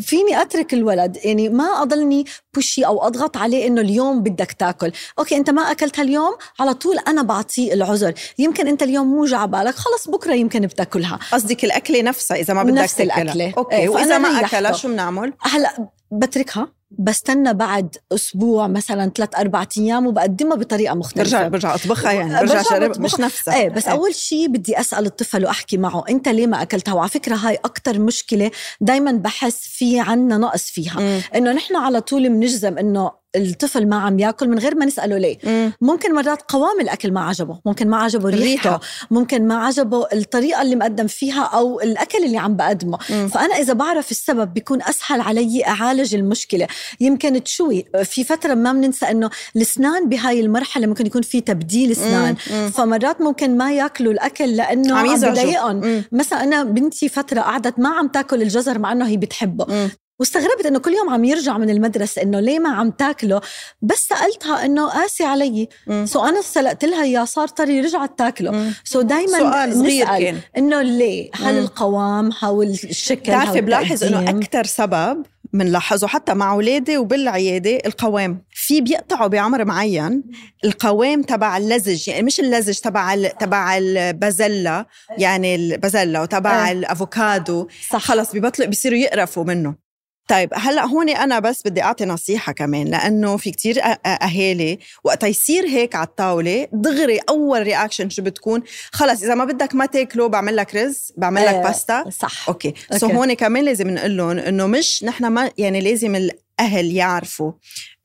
فيني 0.00 0.42
أترك 0.42 0.74
الولد 0.74 1.18
يعني 1.24 1.48
ما 1.48 1.64
أضلني 1.64 2.24
بوشي 2.54 2.86
أو 2.86 3.06
أضغط 3.06 3.36
عليه 3.36 3.66
إنه 3.66 3.80
اليوم 3.80 4.22
بدك 4.22 4.52
تاكل 4.52 4.92
okay 5.18 5.36
أنت 5.36 5.50
ما 5.50 5.62
أكلتها 5.62 6.02
اليوم 6.02 6.36
على 6.60 6.74
طول 6.74 6.98
أنا 6.98 7.22
بعطيه 7.22 7.72
العذر 7.72 8.14
يمكن 8.38 8.68
أنت 8.68 8.82
اليوم 8.82 9.06
مو 9.06 9.24
جا 9.24 9.44
بالك 9.46 9.74
خلص 9.74 10.08
بكرة 10.08 10.34
يمكن 10.34 10.60
بتاكلها 10.60 11.18
قصدك 11.32 11.64
الأكلة 11.64 12.02
نفسها 12.02 12.36
إذا 12.36 12.54
ما 12.54 12.62
بدك 12.62 12.72
نفس 12.78 12.94
تاكلها. 12.94 13.22
الأكلة. 13.22 13.54
okay 13.58 13.76
إيه، 13.76 13.88
وإذا 13.88 14.18
ما. 14.18 14.40
أكلها 14.40 14.72
شو 14.72 14.88
بنعمل 14.88 15.32
هلأ 15.40 15.88
بتركها 16.12 16.68
بستنى 16.98 17.54
بعد 17.54 17.96
أسبوع 18.12 18.66
مثلا 18.66 19.10
ثلاث 19.16 19.28
أربع 19.38 19.66
أيام 19.78 20.06
وبقدمها 20.06 20.56
بطريقة 20.56 20.94
مختلفة. 20.94 21.22
برجع 21.22 21.48
برجع 21.48 21.74
أطبخها 21.74 22.12
يعني. 22.12 22.40
برجع 22.40 22.54
برجع 22.54 22.62
بجرب. 22.62 23.00
مش 23.00 23.20
نفسها. 23.20 23.54
إيه 23.56 23.68
بس 23.68 23.88
أول 23.88 24.14
شيء 24.14 24.48
بدي 24.48 24.80
أسأل 24.80 25.06
الطفل 25.06 25.44
وأحكي 25.44 25.76
معه 25.76 26.04
أنت 26.08 26.28
ليه 26.28 26.46
ما 26.46 26.62
أكلتها؟ 26.62 26.94
وعلى 26.94 27.08
فكرة 27.08 27.34
هاي 27.34 27.54
أكثر 27.54 27.98
مشكلة 27.98 28.50
دائما 28.80 29.12
بحس 29.12 29.60
في 29.68 30.00
عنا 30.00 30.38
نقص 30.38 30.64
فيها. 30.64 31.20
إنه 31.34 31.52
نحن 31.52 31.76
على 31.76 32.00
طول 32.00 32.28
بنجزم 32.28 32.78
إنه 32.78 33.21
الطفل 33.36 33.88
ما 33.88 33.96
عم 33.96 34.18
ياكل 34.18 34.48
من 34.48 34.58
غير 34.58 34.74
ما 34.74 34.84
نسأله 34.84 35.18
ليه 35.18 35.38
مم. 35.44 35.72
ممكن 35.80 36.14
مرات 36.14 36.42
قوام 36.42 36.80
الأكل 36.80 37.12
ما 37.12 37.20
عجبه 37.20 37.60
ممكن 37.66 37.88
ما 37.88 37.96
عجبه 37.96 38.28
ريحته 38.28 38.40
الريحة. 38.42 38.80
ممكن 39.10 39.48
ما 39.48 39.54
عجبه 39.66 40.06
الطريقة 40.12 40.62
اللي 40.62 40.76
مقدم 40.76 41.06
فيها 41.06 41.42
أو 41.42 41.80
الأكل 41.80 42.24
اللي 42.24 42.38
عم 42.38 42.56
بقدمه 42.56 42.98
مم. 43.10 43.28
فأنا 43.28 43.54
إذا 43.54 43.72
بعرف 43.72 44.10
السبب 44.10 44.54
بيكون 44.54 44.82
أسهل 44.82 45.20
علي 45.20 45.66
أعالج 45.66 46.14
المشكلة 46.14 46.66
يمكن 47.00 47.42
تشوي 47.44 47.84
في 48.04 48.24
فترة 48.24 48.54
ما 48.54 48.72
بننسى 48.72 49.06
إنه 49.10 49.30
الأسنان 49.56 50.08
بهاي 50.08 50.40
المرحلة 50.40 50.86
ممكن 50.86 51.06
يكون 51.06 51.22
في 51.22 51.40
تبديل 51.40 51.90
أسنان 51.90 52.34
مم. 52.50 52.70
فمرات 52.70 53.20
ممكن 53.20 53.56
ما 53.56 53.72
ياكلوا 53.72 54.12
الأكل 54.12 54.56
لأنه 54.56 54.98
عم 54.98 55.08
عم. 55.10 55.16
بضايقهم. 55.20 56.04
مثلا 56.12 56.42
أنا 56.44 56.62
بنتي 56.64 57.08
فترة 57.08 57.40
قعدت 57.40 57.78
ما 57.78 57.88
عم 57.88 58.08
تاكل 58.08 58.42
الجزر 58.42 58.78
مع 58.78 58.92
إنه 58.92 59.06
هي 59.06 59.16
بتحبه 59.16 59.64
مم. 59.68 59.90
واستغربت 60.22 60.66
إنه 60.66 60.78
كل 60.78 60.92
يوم 60.92 61.10
عم 61.10 61.24
يرجع 61.24 61.58
من 61.58 61.70
المدرسة 61.70 62.22
إنه 62.22 62.40
ليه 62.40 62.58
ما 62.58 62.68
عم 62.68 62.90
تاكله 62.90 63.40
بس 63.82 64.08
سألتها 64.08 64.64
إنه 64.64 64.88
قاسي 64.88 65.24
علي. 65.24 65.68
so 66.04 66.24
أنا 66.24 66.42
سلقت 66.42 66.84
لها 66.84 67.02
إياه 67.02 67.24
صار 67.24 67.48
طري 67.48 67.80
رجعت 67.80 68.18
تاكله. 68.18 68.72
so 68.84 69.00
دائما 69.00 69.38
سؤال 69.38 69.72
صغير 69.74 70.06
كان 70.06 70.38
إنه 70.56 70.82
ليه 70.82 71.30
هل. 71.34 71.58
القوام 71.58 72.30
هو 72.44 72.62
الشكل 72.62 73.20
بتعرفي 73.20 73.60
بلاحظ 73.60 74.04
إنه؟ 74.04 74.30
أكثر 74.30 74.64
سبب 74.64 75.26
بنلاحظه 75.52 76.06
حتى 76.06 76.34
مع 76.34 76.52
أولادي 76.52 76.96
وبالعيادة 76.98 77.78
القوام 77.86 78.42
في 78.54 78.80
بيقطعوا 78.80 79.26
بعمر 79.26 79.64
معين 79.64 80.22
القوام 80.64 81.22
تبع 81.22 81.56
اللزج 81.56 82.08
يعني 82.08 82.22
مش 82.22 82.40
اللزج 82.40 82.78
تبع 82.78 83.14
ال- 83.14 83.38
تبع 83.38 83.76
البازلا 83.78 84.86
يعني 85.18 85.54
البازلا 85.54 86.20
وتبع 86.22 86.66
إيه. 86.66 86.72
الأفوكادو 86.72 87.68
صح 87.90 88.00
خلص 88.00 88.32
ببطلوا 88.36 88.68
بيصيروا 88.68 88.98
يقرفوا 88.98 89.44
منه 89.44 89.81
طيب 90.28 90.50
هلأ 90.54 90.84
هون 90.84 91.08
أنا 91.08 91.38
بس 91.38 91.62
بدي 91.64 91.82
أعطي 91.82 92.04
نصيحة 92.04 92.52
كمان 92.52 92.86
لأنه 92.86 93.36
في 93.36 93.50
كتير 93.50 93.80
أهالي 94.06 94.78
وقت 95.04 95.22
يصير 95.24 95.64
هيك 95.66 95.94
على 95.94 96.06
الطاولة 96.06 96.68
دغري 96.72 97.18
أول 97.28 97.62
reaction 97.62 98.10
شو 98.10 98.22
بتكون؟ 98.22 98.62
خلص 98.92 99.22
إذا 99.22 99.34
ما 99.34 99.44
بدك 99.44 99.74
ما 99.74 99.86
تاكله 99.86 100.26
بعمل 100.26 100.56
لك 100.56 100.74
رز 100.74 101.12
بعمل 101.16 101.46
لك 101.46 101.54
باستا. 101.54 102.10
صح. 102.10 102.48
Okay. 102.48 102.74
So 102.96 103.06
هون 103.06 103.32
كمان 103.32 103.64
لازم 103.64 103.90
نقول 103.90 104.16
لهم 104.16 104.38
إنه 104.38 104.66
مش 104.66 105.04
نحن 105.04 105.26
ما 105.26 105.50
يعني 105.58 105.80
لازم 105.80 106.14
الأهل 106.14 106.92
يعرفوا 106.92 107.52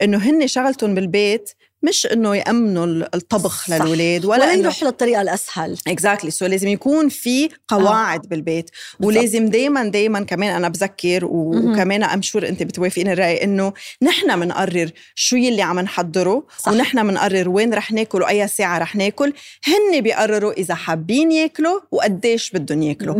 إنه 0.01 0.17
هن 0.17 0.47
شغلتهم 0.47 0.95
بالبيت 0.95 1.49
مش 1.83 2.05
إنه 2.05 2.35
يأمنوا 2.35 2.85
الطبخ 3.15 3.69
للاولاد 3.69 4.25
ولا, 4.25 4.45
ولا 4.45 4.53
يروحوا 4.53 4.87
للطريقة 4.87 5.21
الأسهل. 5.21 5.77
Exactly. 5.87 6.31
So 6.31 6.49
لازم 6.49 6.67
يكون 6.67 7.09
في 7.09 7.49
قواعد 7.67 8.25
آه. 8.25 8.27
بالبيت. 8.27 8.69
ولازم 8.99 9.49
دائما 9.49 9.83
دائما 9.83 10.23
كمان 10.23 10.55
أنا 10.55 10.69
بذكر 10.69 11.25
وكمان 11.25 12.03
ام 12.03 12.21
شور 12.21 12.47
أنت 12.47 12.63
بتوافقين 12.63 13.07
الرأي 13.07 13.43
إنه 13.43 13.73
نحن 14.01 14.39
بنقرر 14.39 14.91
شو 15.15 15.35
يلي 15.35 15.61
عم 15.61 15.79
نحضره 15.79 16.43
صح. 16.59 16.71
ونحن 16.71 17.07
بنقرر 17.07 17.49
وين 17.49 17.73
رح 17.73 17.91
ناكل 17.91 18.21
وأي 18.21 18.47
ساعة 18.47 18.77
رح 18.77 18.95
ناكل. 18.95 19.33
هن 19.65 20.01
بيقرروا 20.01 20.51
إذا 20.51 20.75
حابين 20.75 21.31
ياكلوا 21.31 21.79
وقديش 21.91 22.51
بدهم 22.51 22.81
ياكلوا. 22.81 23.15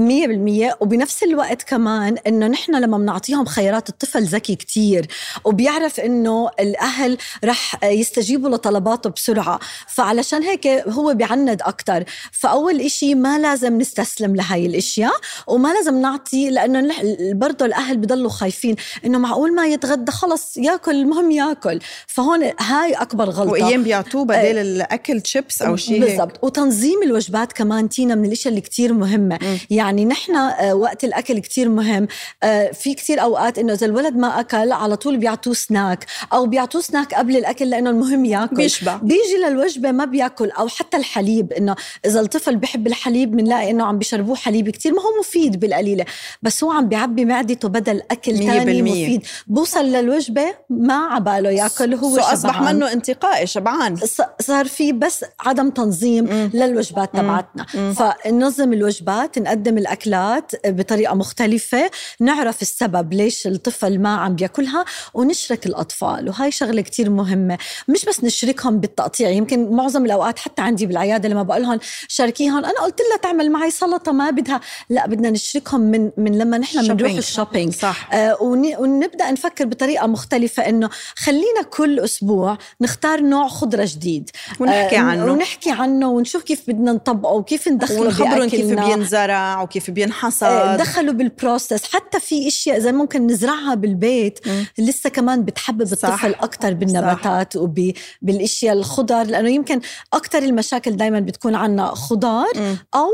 100% 0.71 0.81
وبنفس 0.81 1.23
الوقت 1.23 1.63
كمان 1.63 2.17
إنه 2.27 2.47
نحن 2.47 2.75
لما 2.75 2.97
بنعطيهم 2.97 3.45
خيارات 3.45 3.89
الطفل 3.89 4.23
ذكي 4.23 4.55
كتير 4.55 5.07
وبيعرف 5.45 5.99
إنه 5.99 6.49
الأهل 6.59 7.17
رح 7.45 7.83
يستجيبوا 7.83 8.46
لطلباته 8.49 9.09
بسرعة. 9.09 9.59
فعلشان 9.87 10.43
هيك 10.43 10.67
هو 10.67 11.13
بيعند 11.13 11.61
أكتر. 11.61 12.03
فأول 12.31 12.81
إشي 12.81 13.15
ما 13.15 13.39
لازم 13.39 13.77
نستسلم 13.77 14.35
لهاي 14.35 14.65
الأشياء 14.65 15.13
وما 15.47 15.73
لازم 15.73 16.01
نعطي 16.01 16.49
لأنه 16.49 16.95
برضه 17.33 17.65
الأهل 17.65 17.97
بضلوا 17.97 18.29
خايفين 18.29 18.75
إنه 19.05 19.17
معقول 19.17 19.55
ما 19.55 19.67
يتغدى 19.67 20.11
خلص 20.11 20.57
ياكل 20.57 20.91
المهم 20.91 21.31
ياكل. 21.31 21.79
فهون 22.07 22.51
هاي 22.59 22.93
أكبر 22.93 23.29
غلطة. 23.29 23.51
وأيام 23.51 23.83
بيعطوه 23.83 24.25
بدل 24.25 24.57
الأكل 24.57 25.21
شيبس 25.25 25.61
أو 25.61 25.75
شيء 25.75 25.99
بالضبط. 26.01 26.43
وتنظيم 26.43 27.03
الوجبات 27.03 27.53
كمان 27.53 27.89
تينا 27.89 28.15
من 28.15 28.25
الأشياء 28.25 28.49
اللي 28.49 28.61
كتير 28.61 28.93
مهمة. 28.93 29.35
م. 29.35 29.57
يعني 29.69 30.05
نحن 30.05 30.35
آه، 30.35 30.75
وقت 30.75 31.03
الأكل 31.03 31.39
كتير 31.39 31.69
مهم. 31.69 32.07
آه، 32.43 32.71
في 32.71 32.93
كتير 32.93 33.21
أوقات 33.21 33.59
إنه 33.59 33.73
إذا 33.73 33.85
الولد 33.85 34.15
ما 34.15 34.39
أكل 34.39 34.71
على 34.71 34.95
طول 34.95 35.17
بيعطوه 35.17 35.53
سناك 35.53 36.05
أو 36.33 36.45
بيعطوه 36.45 36.81
سناك 36.81 37.13
قبل 37.13 37.37
الأكل 37.37 37.69
لأنه 37.69 37.89
المهم 37.89 38.25
ياكل 38.41 38.55
بيشبع. 38.55 38.95
بيجي 38.95 39.37
للوجبة 39.47 39.91
ما 39.91 40.05
بياكل. 40.05 40.51
أو 40.51 40.67
حتى 40.67 40.97
الحليب 40.97 41.53
إنه 41.53 41.75
إذا 42.05 42.19
الطفل 42.19 42.55
بحب 42.55 42.87
الحليب 42.87 43.31
بنلاقي 43.31 43.71
إنه 43.71 43.85
عم 43.85 43.97
بيشربوه 43.97 44.35
حليب 44.35 44.69
كتير. 44.69 44.93
ما 44.93 45.01
هو 45.01 45.19
مفيد 45.19 45.59
بالقليلة. 45.59 46.05
بس 46.41 46.63
هو 46.63 46.71
عم 46.71 46.87
بيعبي 46.87 47.25
معدته 47.25 47.67
بدل 47.67 48.01
أكل 48.11 48.37
ثاني 48.37 48.81
مفيد. 48.81 49.25
بوصل 49.47 49.85
للوجبة 49.85 50.53
ما 50.69 50.93
عباله 50.93 51.49
ياكل. 51.49 51.93
هو 51.93 52.15
شبعان 52.15 52.33
أصبح 52.33 52.61
منه 52.61 52.91
انتقائي 52.91 53.47
شبعان. 53.47 53.95
صار 54.41 54.65
في 54.65 54.91
بس 54.91 55.25
عدم 55.39 55.69
تنظيم 55.69 56.23
مم. 56.23 56.51
للوجبات 56.53 57.13
تبعتنا. 57.13 57.65
فننظم 57.93 58.73
الوجبات 58.73 59.39
نقدم 59.39 59.77
الأكلات 59.77 60.51
بطريقة 60.65 61.15
مختلفة. 61.15 61.91
نعرف 62.19 62.61
السبب 62.61 63.13
ليش 63.13 63.47
الطفل 63.47 63.99
ما 63.99 64.15
عم 64.15 64.35
بياكلها 64.35 64.85
ونشرك 65.13 65.65
الأطفال. 65.65 66.29
وهاي 66.29 66.51
شغلة 66.51 66.81
كتير 66.81 67.09
مهمة. 67.09 67.57
مش 67.87 68.05
بس 68.05 68.23
نشركهم 68.27 68.79
بالتقطيع. 68.79 69.29
يمكن 69.29 69.71
معظم 69.71 70.05
الأوقات 70.05 70.39
حتى 70.39 70.61
عندي 70.61 70.85
بالعيادة 70.85 71.29
لما 71.29 71.43
بقول 71.43 71.61
لهم 71.61 71.79
شاركيهم 72.07 72.57
أنا 72.57 72.81
قلت 72.81 72.99
لها 73.09 73.17
تعمل 73.17 73.51
معي 73.51 73.71
سلطة 73.71 74.11
ما 74.11 74.29
بدها. 74.29 74.61
لا 74.89 75.07
بدنا 75.07 75.29
نشركهم 75.29 75.81
من 75.81 76.11
من 76.17 76.37
لما 76.37 76.57
نحن 76.57 76.93
بنروح 76.95 77.11
ال 77.11 77.18
shopping 77.18 77.73
صح. 77.73 78.13
آه 78.13 78.37
ونبدأ 78.41 79.31
نفكر 79.31 79.65
بطريقة 79.65 80.07
مختلفة 80.07 80.69
إنه 80.69 80.89
خلينا 81.15 81.61
كل 81.69 81.99
أسبوع 81.99 82.57
نختار 82.81 83.21
نوع 83.21 83.47
خضرة 83.47 83.87
جديد. 83.87 84.29
ونحكي 84.59 84.97
آه 84.97 84.99
عنه. 84.99 85.25
ونحكي 85.25 85.71
عنه 85.71 86.09
ونشوف 86.09 86.43
كيف 86.43 86.61
بدنا 86.67 86.91
نطبقه 86.93 87.33
وكيف 87.33 87.67
ندخله 87.67 88.01
ونخبرهم 88.01 88.49
كيف 88.49 88.65
بينزرع 88.65 89.61
وكيف 89.61 89.91
بينحصد 89.91 90.43
آه 90.47 90.75
دخلوا 90.75 91.13
بال 91.13 91.32
process 91.32 91.95
حتى 91.95 92.19
في 92.19 92.47
إشياء 92.47 92.77
اذا 92.77 92.91
ممكن 92.91 93.27
نزرعها 93.27 93.75
بالبيت. 93.75 94.39
م. 94.47 94.65
لسه 94.77 95.09
كمان 95.09 95.43
بتحبب 95.43 95.81
الطفل 95.81 96.33
أكثر 96.33 96.73
بالنباتات 96.73 97.55
وب 97.55 97.91
بالإشياء 98.21 98.73
الخضر 98.73 99.23
لأنه 99.23 99.49
يمكن 99.49 99.81
أكثر 100.13 100.37
المشاكل 100.37 100.97
دائما 100.97 101.19
بتكون 101.19 101.55
عنا 101.55 101.87
خضار 101.87 102.51
أو 102.95 103.09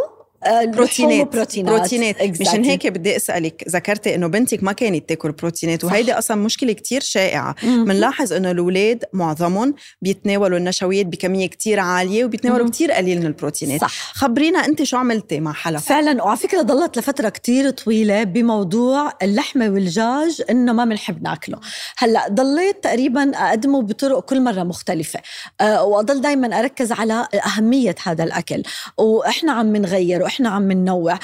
بروتينات 0.47 1.33
بروتينات, 1.33 1.73
بروتينات. 1.73 2.17
exactly. 2.17 2.41
مشان 2.41 2.63
هيك 2.63 2.87
بدي 2.87 3.15
أسألك 3.15 3.63
ذكرتي 3.69 4.15
إنه 4.15 4.27
بنتك 4.27 4.63
ما 4.63 4.71
كانت 4.71 5.09
تاكل 5.09 5.31
بروتينات 5.31 5.83
وهيدي 5.83 6.13
أصلا 6.13 6.37
مشكلة 6.37 6.73
كتير 6.73 7.01
شائعة. 7.01 7.55
بنلاحظ 7.63 8.33
إنه 8.33 8.51
الأولاد 8.51 9.03
معظمهم 9.13 9.73
بيتناولوا 10.01 10.57
النشويات 10.57 11.05
بكمية 11.05 11.47
كتير 11.47 11.79
عالية 11.79 12.25
وبيتناولوا 12.25 12.69
كتير 12.69 12.91
قليل 12.91 13.19
من 13.19 13.25
البروتينات. 13.25 13.81
صح. 13.81 14.13
خبرينا 14.13 14.65
أنت 14.65 14.83
شو 14.83 14.97
عملتي 14.97 15.39
مع 15.39 15.53
حلا 15.53 15.79
فعلا 15.79 16.23
وعلى 16.23 16.37
فكرة 16.37 16.61
ضلت 16.61 16.97
لفترة 16.97 17.29
كتير 17.29 17.69
طويلة 17.69 18.23
بموضوع 18.23 19.11
اللحمة 19.23 19.69
والدجاج 19.69 20.41
إنه 20.49 20.73
ما 20.73 20.85
بنحب 20.85 21.23
ناكله. 21.23 21.59
هلأ 21.97 22.27
ضليت 22.31 22.83
تقريبا 22.83 23.31
أقدمه 23.35 23.81
بطرق 23.81 24.19
كل 24.19 24.41
مرة 24.41 24.63
مختلفة. 24.63 25.19
أه 25.61 25.83
وأضل 25.83 26.21
دائما 26.21 26.59
أركز 26.59 26.91
على 26.91 27.27
أهمية 27.45 27.95
هذا 28.03 28.23
الأكل. 28.23 28.63
وإحنا 28.97 29.51
عم 29.51 29.75
نغير 29.75 30.25
إحنا 30.33 30.49
عم 30.49 30.71
ننوع. 30.71 31.19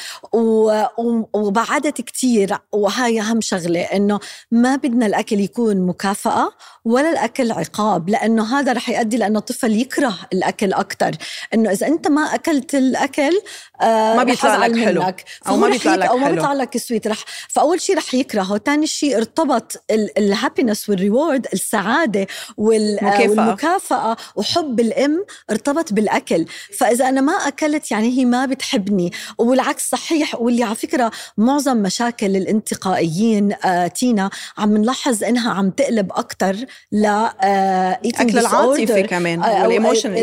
وبعدت 1.34 2.02
كتير. 2.02 2.58
وهاي 2.72 3.22
أهم 3.22 3.42
شغلة 3.42 3.82
إنه 3.82 4.20
ما 4.52 4.76
بدنا 4.76 5.06
الأكل 5.06 5.40
يكون 5.40 5.82
مكافأة 5.82 6.52
ولا 6.90 7.10
الأكل 7.10 7.52
عقاب 7.52 8.10
لأنه 8.10 8.60
هذا 8.60 8.74
رح 8.74 8.90
يؤدي 8.90 9.18
لأنه 9.18 9.40
الطفل 9.40 9.82
يكره 9.82 10.16
الأكل 10.34 10.74
أكثر 10.74 11.12
إنه 11.54 11.72
إذا 11.72 11.88
أنت 11.88 12.08
ما 12.08 12.22
أكلت 12.22 12.76
الأكل 12.76 13.42
آه 13.82 14.16
ما 14.16 14.24
بيطلع 14.24 14.66
لك 14.66 14.86
حلو. 14.86 15.04
أو 15.48 15.58
ما 15.58 15.70
بيطلع 15.70 15.96
لك 15.96 16.06
أو 16.06 16.18
ما 16.18 16.32
بيطلع 16.32 16.54
لك 16.54 16.78
sweet 16.78 17.08
رح 17.08 17.26
فأول 17.50 17.82
شيء 17.82 17.98
رح 17.98 18.14
يكرهه. 18.14 18.58
ثاني 18.58 18.88
شيء 18.88 19.18
ارتبط 19.18 19.84
ال 19.92 20.01
happiness 20.01 20.90
وال 20.90 21.04
reward 21.04 21.48
السعادة 21.54 22.28
والمكافأة 22.58 24.18
وحب 24.36 24.80
الأم 24.80 25.26
ارتبط 25.52 25.94
بالأكل. 25.94 26.46
فإذا 26.78 27.10
أنا 27.10 27.22
ما 27.22 27.34
أكلت 27.34 27.92
يعني 27.92 28.18
هي 28.18 28.26
ما 28.26 28.46
بتحبني. 28.46 29.12
والعكس 29.38 29.90
صحيح. 29.90 30.42
واللي 30.42 30.64
على 30.64 30.76
فكرة 30.76 31.12
معظم 31.38 31.78
مشاكل 31.78 32.36
الانتقائيين 32.36 33.54
آه 33.66 33.88
تينا 33.88 34.30
عم 34.58 34.78
نلاحظ 34.78 35.24
إنها 35.24 35.52
عم 35.54 35.70
تقلب 35.70 36.12
أكثر 36.12 36.66
ل 36.92 37.06
آه 37.06 38.00
أكل 38.06 38.40
العاطفي 38.40 39.04
كمان 39.04 39.44
آه 39.44 39.62
وال 39.62 39.73
emotion 39.73 40.14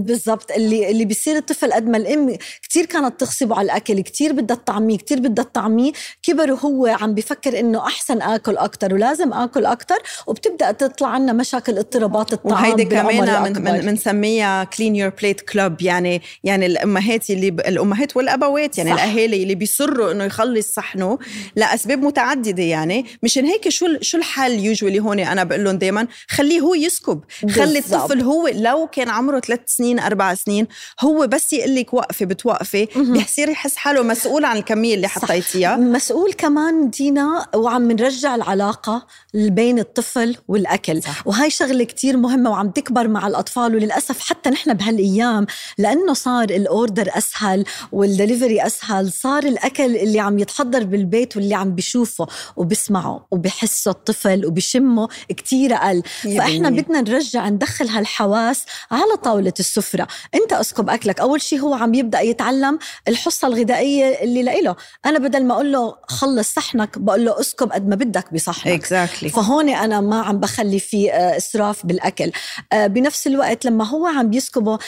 بالضبط 0.00 0.52
اللي 0.52 0.90
اللي 0.90 1.04
بيصير 1.04 1.36
الطفل 1.36 1.72
قد 1.72 1.86
ما 1.86 1.96
الأم 1.96 2.36
كثير 2.68 2.84
كانت 2.84 3.20
تغصبه 3.20 3.56
على 3.56 3.64
الأكل 3.64 4.00
كثير 4.00 4.32
بدها 4.32 4.56
تطعميه 4.56 4.98
كثير 4.98 5.20
بدها 5.20 5.44
تطعميه 5.44 5.92
كبر 6.22 6.52
وهو 6.52 6.86
عم 6.86 7.14
بفكر 7.14 7.60
إنه 7.60 7.86
أحسن 7.86 8.22
آكل 8.22 8.56
أكثر 8.56 8.94
ولازم 8.94 9.32
آكل 9.32 9.66
أكثر 9.66 9.98
وبتبدأ 10.26 10.72
تطلع 10.72 11.08
عنا 11.08 11.32
مشاكل 11.32 11.78
اضطرابات 11.78 12.32
الطعام 12.32 12.64
وهيدي 12.64 12.84
كمان 12.84 13.52
بنسميها 13.80 14.64
clean 14.64 14.96
your 14.96 15.08
plate 15.08 15.40
club 15.40 15.82
يعني 15.82 16.22
يعني 16.44 16.66
الأمهات 16.66 17.30
اللي 17.30 17.50
ب... 17.50 17.60
الأمهات 17.60 18.16
والأبوات 18.16 18.78
يعني 18.78 18.90
صح. 18.90 19.02
الأهالي 19.02 19.42
اللي 19.42 19.54
بيصرّوا 19.54 20.12
إنه 20.12 20.24
يخلص 20.24 20.74
صحنه 20.74 21.18
لأسباب 21.56 22.02
متعددة 22.02 22.62
يعني. 22.62 23.06
مشان 23.22 23.44
هيك 23.44 23.68
شو 23.68 23.86
شو 24.00 24.18
الحل 24.18 24.52
يوجولي 24.52 25.00
هون 25.00 25.20
أنا 25.20 25.44
بقول 25.44 25.64
لهم 25.64 25.78
دائما 25.88 26.06
خليه 26.28 26.60
هو 26.60 26.74
يسكب. 26.74 27.20
خلي 27.50 27.78
الطفل 27.78 28.20
هو 28.20 28.48
لو 28.48 28.86
كان 28.86 29.08
عمره 29.08 29.40
ثلاث 29.40 29.60
سنين 29.66 29.98
أربع 29.98 30.34
سنين 30.34 30.66
هو 31.00 31.26
بس 31.26 31.52
يقول 31.52 31.74
لك 31.74 31.94
وقفي 31.94 32.24
بتوقفي 32.24 32.88
بيصير 32.96 33.48
يحس 33.48 33.76
حاله 33.76 34.02
مسؤول 34.02 34.44
عن 34.44 34.56
الكمية 34.56 34.94
اللي 34.94 35.08
حطيتيها. 35.08 35.76
مسؤول 35.76 36.32
كمان 36.32 36.90
دينا 36.90 37.46
وعم 37.54 37.92
نرجع 37.92 38.34
العلاقة 38.34 39.06
بين 39.34 39.78
الطفل 39.78 40.36
والأكل. 40.48 41.02
صح. 41.02 41.26
وهي 41.26 41.50
شغلة 41.50 41.84
كتير 41.84 42.16
مهمة 42.16 42.50
وعم 42.50 42.70
تكبر 42.70 43.08
مع 43.08 43.26
الأطفال 43.26 43.74
وللأسف 43.74 44.20
حتى 44.20 44.50
نحن 44.50 44.74
بهالأيام 44.74 45.46
لأنه 45.78 46.12
صار 46.12 46.44
الأوردر 46.44 47.10
أسهل 47.14 47.64
والدليفري 47.92 48.66
أسهل 48.66 49.12
صار 49.12 49.42
الأكل 49.42 49.96
اللي 49.96 50.20
عم 50.20 50.38
يتحضر 50.38 50.84
بالبيت 50.84 51.36
واللي 51.36 51.54
عم 51.54 51.74
بيشوفه 51.74 52.26
وبسمعه 52.56 53.26
وبحسه 53.30 53.90
الطفل 53.90 54.46
وبشمه 54.46 55.08
كتير 55.28 55.74
أقل. 55.86 56.02
فإحنا 56.36 56.70
بدنا 56.70 57.00
نرجع 57.00 57.48
ندخل 57.48 57.88
هالحواس 57.88 58.64
على 58.90 59.16
طاولة 59.22 59.54
السفرة. 59.60 60.06
أنت 60.34 60.52
أسكب 60.52 60.90
أكلك. 60.90 61.20
أول 61.20 61.40
شيء 61.40 61.60
هو 61.60 61.74
عم 61.74 61.94
يبدأ 61.94 62.20
يتعلم 62.20 62.78
الحصة 63.08 63.48
الغذائية 63.48 64.22
اللي 64.22 64.42
له 64.42 64.76
أنا 65.06 65.18
بدل 65.18 65.44
ما 65.44 65.54
أقول 65.54 65.72
له 65.72 65.96
خلص 66.08 66.54
صحنك 66.54 66.98
بقول 66.98 67.24
له 67.24 67.40
أسكب 67.40 67.72
قد 67.72 67.88
ما 67.88 67.94
بدك 67.96 68.34
بصحنك. 68.34 68.86
Exactly. 68.86 69.26
فهون 69.26 69.68
أنا 69.68 70.00
ما 70.00 70.20
عم 70.20 70.40
بخلي 70.40 70.78
في 70.78 71.12
آه، 71.12 71.36
إسراف 71.36 71.86
بالأكل. 71.86 72.32
آه، 72.72 72.86
بنفس 72.86 73.26
الوقت 73.26 73.64
لما 73.64 73.84
هو 73.84 74.06
عم 74.06 74.30
بيسكبه 74.30 74.78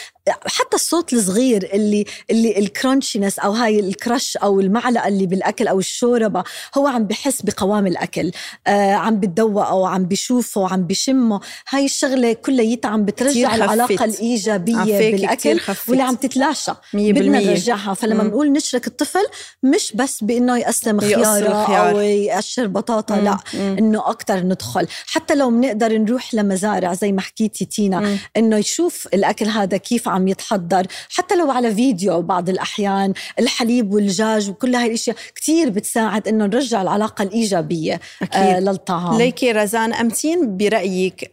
حتى 0.47 0.77
الصوت 0.77 1.13
الصغير 1.13 1.71
اللي 1.73 2.05
اللي 2.31 2.59
ال 2.59 2.65
crunch 2.65 3.01
ال 3.01 3.04
crunchiness 3.04 3.39
أو 3.39 3.53
هاي 3.53 3.81
الكرش 3.81 4.37
أو 4.37 4.61
المعلقة 4.61 5.09
اللي 5.09 5.27
بالأكل 5.27 5.69
أو 5.69 5.79
الشوربة 5.79 6.45
هو 6.75 6.87
عم 6.87 7.05
بحس 7.05 7.43
بقوام 7.43 7.87
الأكل. 7.87 8.31
آه 8.67 8.93
عم 8.93 9.21
بتذوقه 9.21 9.89
عم 9.89 10.05
بشوفه 10.05 10.69
عم 10.69 10.87
بشمه. 10.87 11.41
هاي 11.69 11.85
الشغلة 11.85 12.33
كليتها 12.33 12.89
عم 12.89 13.05
بترجع 13.05 13.55
العلاقة 13.55 14.05
الإيجابية 14.05 15.11
بالأكل 15.11 15.61
واللي 15.89 16.03
عم 16.03 16.15
تتلاشى. 16.15 16.73
بدنا 16.95 17.41
نرجعها. 17.41 17.95
فلما 17.95 18.23
بنقول 18.23 18.53
نشرك 18.53 18.87
الطفل 18.87 19.27
مش 19.63 19.93
بس 19.95 20.25
بإنه 20.25 20.59
يقسم 20.59 21.01
خيارة 21.01 21.67
خيار. 21.67 21.91
أو 21.91 22.01
يقشر 22.01 22.67
بطاطا 22.67 23.17
مم. 23.17 23.25
لا 23.25 23.39
إنه 23.55 24.11
أكثر 24.11 24.41
ندخل. 24.41 24.87
حتى 25.07 25.35
لو 25.35 25.51
بنقدر 25.51 25.99
نروح 25.99 26.35
لمزارع 26.35 26.95
زي 26.95 27.13
ما 27.13 27.21
حكيتي 27.21 27.65
تينا 27.65 28.19
إنه 28.37 28.57
يشوف 28.57 29.09
الأكل 29.15 29.47
هذا 29.47 29.77
كيف 29.77 30.09
عم 30.09 30.20
يتحضر 30.29 30.87
حتى 31.11 31.37
لو 31.37 31.51
على 31.51 31.75
فيديو 31.75 32.23
بعض 32.23 32.49
الأحيان 32.49 33.13
الحليب 33.39 33.93
والدجاج 33.93 34.51
وكل 34.51 34.75
هاي 34.75 34.87
الإشياء 34.87 35.17
كثير 35.35 35.71
بتساعد 35.71 36.29
إنه 36.29 36.47
نرجع 36.47 36.83
العلاقة 36.83 37.23
الإيجابية 37.23 37.95
آه، 37.95 38.25
أكيد. 38.25 38.37
آه 38.37 38.61
للطعام 38.61 39.19
ليكي 39.19 39.53
رزان 39.53 39.93
أمتين 39.93 40.57
برأيك 40.57 41.31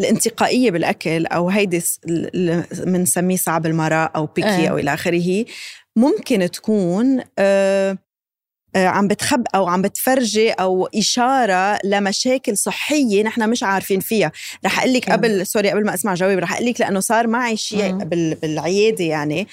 الانتقائية 0.00 0.70
بالأكل 0.70 1.26
أو 1.26 1.48
هيدي 1.48 1.82
بنسميه 2.72 3.36
صعب 3.36 3.66
المراء 3.66 4.10
أو 4.16 4.26
بيكي 4.26 4.48
آه. 4.48 4.70
أو 4.70 4.78
إلى 4.78 4.94
آخره 4.94 5.44
ممكن 5.96 6.50
تكون 6.50 7.20
آه، 7.38 7.98
عم 8.76 9.08
بتخب 9.08 9.46
أو 9.54 9.68
عم 9.68 9.82
بتفرجي 9.82 10.50
أو 10.50 10.88
إشارة 10.94 11.78
لمشاكل 11.84 12.56
صحية 12.56 13.22
نحن 13.22 13.50
مش 13.50 13.62
عارفين 13.62 14.00
فيها. 14.00 14.32
رح 14.64 14.78
أقول 14.78 14.92
لك 14.92 15.10
قبل 15.10 15.46
سوري 15.46 15.70
قبل 15.70 15.84
ما 15.84 15.94
أسمع 15.94 16.14
جواب 16.14 16.38
رح 16.38 16.54
أقول 16.54 16.66
لك 16.66 16.80
لأنه 16.80 17.00
صار 17.00 17.26
معي 17.26 17.56
شيء 17.56 17.92
بالعيادة 18.42 19.04
يعني. 19.04 19.48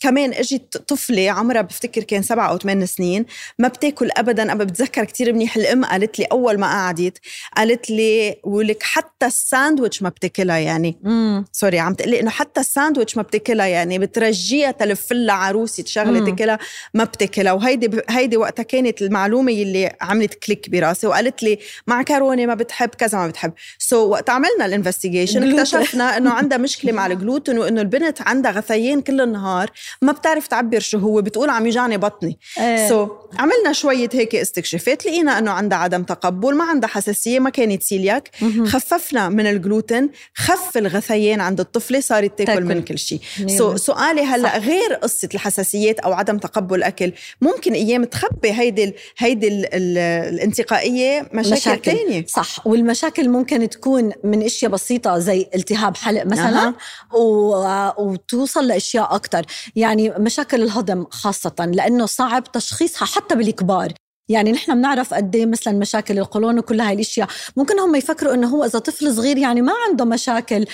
كمان 0.00 0.32
إجت 0.32 0.76
طفلة 0.76 1.30
عمرها 1.30 1.62
بفتكر 1.62 2.02
كان 2.02 2.22
سبعة 2.22 2.48
أو 2.48 2.58
ثمان 2.58 2.86
سنين 2.86 3.26
ما 3.58 3.68
بتاكل 3.68 4.10
ابدا 4.16 4.42
أنا 4.42 4.64
بتذكر 4.64 5.04
كثير 5.04 5.32
منيح 5.32 5.56
الأم 5.56 5.84
قالت 5.84 6.18
لي 6.18 6.24
أول 6.24 6.58
ما 6.58 6.66
قعدت 6.66 7.18
قالت 7.56 7.90
لي 7.90 8.36
ولك 8.44 8.82
حتى 8.82 9.26
الساندويتش 9.26 10.02
ما 10.02 10.08
بتاكلها 10.08 10.58
يعني. 10.58 10.96
مم. 11.02 11.44
Sorry 11.52 11.78
عم 11.78 11.94
تقلي 11.94 12.20
إنه 12.20 12.30
حتى 12.30 12.60
الساندويتش 12.60 13.16
ما 13.16 13.22
بتاكلها 13.22 13.66
يعني 13.66 13.98
بترجيها 13.98 14.70
تلف 14.70 15.12
لها 15.12 15.34
عروسة 15.34 15.84
شغلة 15.86 16.24
تاكلها 16.24 16.58
ما 16.94 17.04
بتاكلها. 17.04 17.52
وهيدي 17.52 17.88
هيدي 18.10 18.36
وقتها 18.36 18.62
كانت 18.62 19.02
المعلومة 19.02 19.52
اللي 19.52 19.92
عملت 20.00 20.34
click 20.34 20.70
براسي 20.70 21.06
وقالت 21.06 21.42
لي 21.42 21.58
معكرونه 21.86 22.46
ما 22.46 22.54
بتحب 22.54 22.88
كذا 22.88 23.18
ما 23.18 23.26
بتحب. 23.26 23.52
So, 23.78 24.10
وقت 24.10 24.30
عملنا 24.30 24.66
ال 24.66 24.73
investigation 24.73 25.58
اكتشفنا 25.58 26.16
إنه 26.16 26.30
عندها 26.30 26.58
مشكلة 26.58 26.92
مع 26.92 27.06
الجلوتين 27.14 27.58
وإنه 27.58 27.80
البنت 27.80 28.22
عندها 28.22 28.50
غثيان 28.50 29.00
كل 29.00 29.20
النهار 29.20 29.70
ما 30.02 30.12
بتعرف 30.12 30.46
تعبر 30.46 30.80
شو 30.80 30.98
هو 30.98 31.22
بتقول 31.22 31.50
عم 31.50 31.66
يوجعني 31.66 31.96
بطني. 31.96 32.38
So 32.54 32.62
إيه. 32.62 32.88
So, 32.88 33.08
عملنا 33.38 33.72
شوية 33.72 34.08
هيك 34.12 34.34
استكشافات 34.34 35.06
لقينا 35.06 35.38
إنه 35.38 35.50
عندها 35.50 35.78
عدم 35.78 36.02
تقبل 36.02 36.54
ما 36.54 36.64
عندها 36.64 36.88
حساسية 36.88 37.38
ما 37.38 37.50
كانت 37.50 37.82
سيلياك 37.82 38.30
خففنا 38.66 39.28
من 39.28 39.46
الجلوتين 39.46 40.10
خف 40.34 40.76
الغثيان 40.76 41.40
عند 41.40 41.60
الطفلة 41.60 42.00
صارت 42.00 42.38
تاكل, 42.38 42.52
تاكل. 42.52 42.64
من 42.64 42.82
كل 42.82 42.98
شيء 42.98 43.20
so, 43.46 43.76
سؤالي 43.76 44.22
هلأ 44.22 44.48
صح. 44.48 44.56
غير 44.56 44.94
قصة 44.94 45.28
الحساسيات 45.34 45.98
أو 45.98 46.12
عدم 46.12 46.38
تقبل 46.38 46.76
الاكل 46.78 47.12
ممكن 47.40 47.72
أيام 47.72 47.93
متخبي 47.98 48.52
هيدي 48.52 48.84
ال 48.84 48.94
هيدي 49.18 49.48
ال 49.48 49.74
ال 49.74 49.98
الانتقائية 50.34 51.28
مشاكل, 51.32 51.56
مشاكل. 51.56 51.92
ثانية 51.92 52.26
صح. 52.26 52.66
والمشاكل 52.66 53.28
ممكن 53.28 53.68
تكون 53.68 54.12
من 54.24 54.42
أشياء 54.42 54.70
بسيطة 54.70 55.18
زي 55.18 55.48
التهاب 55.54 55.96
حلق 55.96 56.26
مثلا 56.26 56.74
أه. 57.14 57.94
وتوصل 57.98 58.66
لأشياء 58.66 59.14
أكثر 59.14 59.46
يعني 59.76 60.10
مشاكل 60.10 60.62
الهضم 60.62 61.04
خاصة 61.10 61.70
لأنه 61.72 62.06
صعب 62.06 62.52
تشخيصها 62.52 63.06
حتى 63.06 63.34
بالكبار. 63.34 63.92
يعني 64.28 64.52
نحن 64.52 64.74
بنعرف 64.74 65.14
قد 65.14 65.36
إيه 65.36 65.46
مثلا 65.46 65.78
مشاكل 65.78 66.18
القولون 66.18 66.58
وكل 66.58 66.80
هاي 66.80 66.94
الأشياء. 66.94 67.28
ممكن 67.56 67.78
هم 67.80 67.94
يفكروا 67.94 68.34
إنه 68.34 68.48
هو 68.48 68.64
إذا 68.64 68.78
طفل 68.78 69.14
صغير 69.14 69.38
يعني 69.38 69.62
ما 69.62 69.72
عنده 69.88 70.04
مشاكل 70.04 70.56
ال 70.56 70.66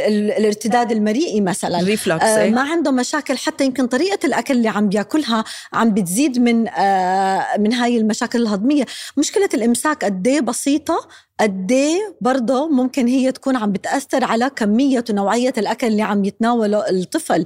ال 0.00 0.30
الارتداد 0.30 0.92
المريئي 0.92 1.40
مثلا. 1.40 1.80
ريفلكس 1.82 2.24
آه 2.24 2.42
إيه؟ 2.42 2.50
ما 2.50 2.60
عنده 2.62 2.90
مشاكل 2.90 3.38
حتى 3.38 3.64
يمكن 3.64 3.86
طريقة 3.86 4.26
الأكل 4.26 4.54
اللي 4.54 4.68
عم 4.68 4.88
بيأكلها 4.88 5.44
عم 5.72 5.94
بتزيد 5.94 6.38
من 6.38 6.68
آه 6.68 7.46
من 7.58 7.72
هاي 7.72 7.96
المشاكل 7.96 8.42
الهضمية. 8.42 8.84
مشكلة 9.16 9.48
الإمساك 9.54 10.04
قد 10.04 10.26
إيه 10.28 10.40
بسيطة؟ 10.40 11.08
قد 11.40 11.72
إيه 11.72 12.16
برضه 12.20 12.68
ممكن 12.68 13.06
هي 13.06 13.32
تكون 13.32 13.56
عم 13.56 13.72
بتأثر 13.72 14.24
على 14.24 14.50
كمية 14.50 15.04
ونوعية 15.10 15.52
الأكل 15.58 15.86
اللي 15.86 16.02
عم 16.02 16.24
يتناوله 16.24 16.90
الطفل. 16.90 17.44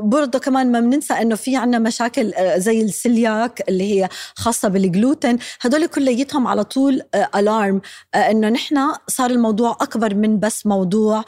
برضه 0.00 0.38
كمان 0.38 0.72
ما 0.72 0.80
بننسى 0.80 1.14
إنه 1.14 1.34
في 1.34 1.56
عنا 1.56 1.78
مشاكل 1.78 2.34
آه، 2.34 2.58
زي 2.58 2.82
السلياك 2.82 3.68
اللي 3.68 3.84
هي 3.94 4.08
خاصة 4.34 4.68
بالجلوتين. 4.68 5.38
هدول 5.60 5.86
كليتهم 5.86 6.46
على 6.46 6.64
طول 6.64 7.02
الارم 7.14 7.80
آه، 8.14 8.18
آه، 8.18 8.30
إنه 8.30 8.48
نحن 8.48 8.76
صار 9.08 9.30
الموضوع 9.30 9.70
أكبر 9.80 10.14
من 10.14 10.40
بس 10.40 10.66
موضوع 10.66 11.24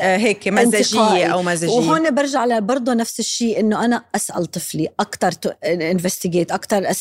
هيك 0.00 0.48
مزاجية 0.48 1.26
أو 1.26 1.42
مزاجية. 1.42 1.74
وهون 1.74 2.14
برجع 2.14 2.58
برضه 2.58 2.94
نفس 2.94 3.20
الشيء 3.20 3.60
إنه 3.60 3.84
أنا 3.84 4.04
أسأل 4.14 4.46
طفلي 4.46 4.88
أكثر 5.00 5.30
investigate 5.64 6.52
أكثر 6.52 6.92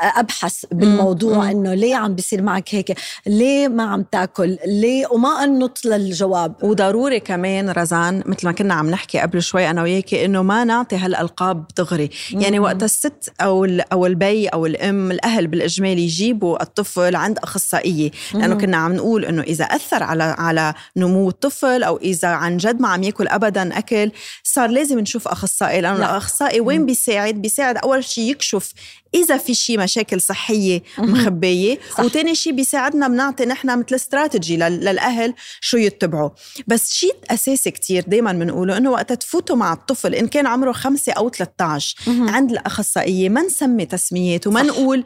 أبحث 0.00 0.64
بالموضوع 0.72 1.50
إنه 1.50 1.74
ليه 1.74 1.96
عم 1.96 2.14
بيصير 2.14 2.42
مع 2.42 2.53
معك 2.54 2.74
هيك. 2.74 2.98
ليه 3.26 3.68
ما 3.68 3.82
عم 3.82 4.02
تاكل؟ 4.02 4.58
ليه؟ 4.66 5.06
وما 5.10 5.44
انط 5.44 5.84
للجواب. 5.84 6.54
وضروري 6.62 7.20
كمان 7.20 7.70
رزان 7.70 8.22
مثل 8.26 8.46
ما 8.46 8.52
كنا 8.52 8.74
عم 8.74 8.90
نحكي 8.90 9.18
قبل 9.18 9.42
شوي 9.42 9.70
أنا 9.70 9.82
وياك 9.82 10.14
إنه 10.14 10.42
ما 10.42 10.64
نعطي 10.64 10.96
هالألقاب 10.96 11.64
دغري. 11.76 12.10
يعني 12.32 12.58
وقت 12.58 12.82
الست 12.82 13.32
أو 13.40 13.64
أو 13.92 14.06
البي 14.06 14.48
أو 14.48 14.66
الأم 14.66 15.10
الأهل 15.10 15.46
بالإجمال 15.46 15.98
يجيبوا 15.98 16.62
الطفل 16.62 17.16
عند 17.16 17.38
أخصائية. 17.38 18.10
لأنه 18.34 18.54
كنا 18.54 18.76
عم 18.76 18.92
نقول 18.92 19.24
إنه 19.24 19.42
إذا 19.42 19.64
أثر 19.64 20.02
على 20.02 20.24
على 20.38 20.74
نمو 20.96 21.28
الطفل 21.28 21.82
أو 21.82 21.96
إذا 21.96 22.28
عن 22.28 22.56
جد 22.56 22.80
ما 22.80 22.88
عم 22.88 23.02
ياكل 23.02 23.28
ابدا 23.28 23.78
أكل 23.78 24.10
صار 24.44 24.70
لازم 24.70 24.98
نشوف 24.98 25.28
أخصائي. 25.28 25.80
لأنه 25.80 25.96
الأخصائي 25.96 26.60
وين 26.60 26.86
بيساعد؟ 26.86 27.34
بيساعد 27.34 27.76
أول 27.76 28.04
شيء 28.04 28.30
يكشف 28.30 28.72
إذا 29.14 29.36
في 29.36 29.54
شيء 29.54 29.78
مشاكل 29.78 30.20
صحية 30.20 30.82
مخبية. 30.98 31.78
وثاني 31.98 32.34
شيء 32.34 32.52
بيساعدنا 32.52 33.08
بنعطي 33.08 33.44
نحن 33.44 33.78
مثل 33.78 33.94
استراتيجي 33.94 34.56
للأهل 34.56 35.34
شو 35.60 35.76
يتبعوا. 35.76 36.30
بس 36.66 36.92
شيء 36.92 37.16
أساسي 37.30 37.70
كتير 37.70 38.04
دائما 38.06 38.32
بنقوله 38.32 38.76
إنه 38.76 38.90
وقت 38.90 39.12
تفوتوا 39.12 39.56
مع 39.56 39.72
الطفل 39.72 40.14
إن 40.14 40.26
كان 40.28 40.46
عمره 40.46 40.72
خمسة 40.72 41.12
أو 41.12 41.28
13 41.28 41.96
عند 42.08 42.50
الأخصائية 42.50 43.28
ما 43.28 43.42
نسمي 43.42 43.86
تسميات 43.86 44.46
وما 44.46 44.62
نقول 44.62 45.04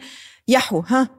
يحو 0.49 0.81
ها 0.81 1.18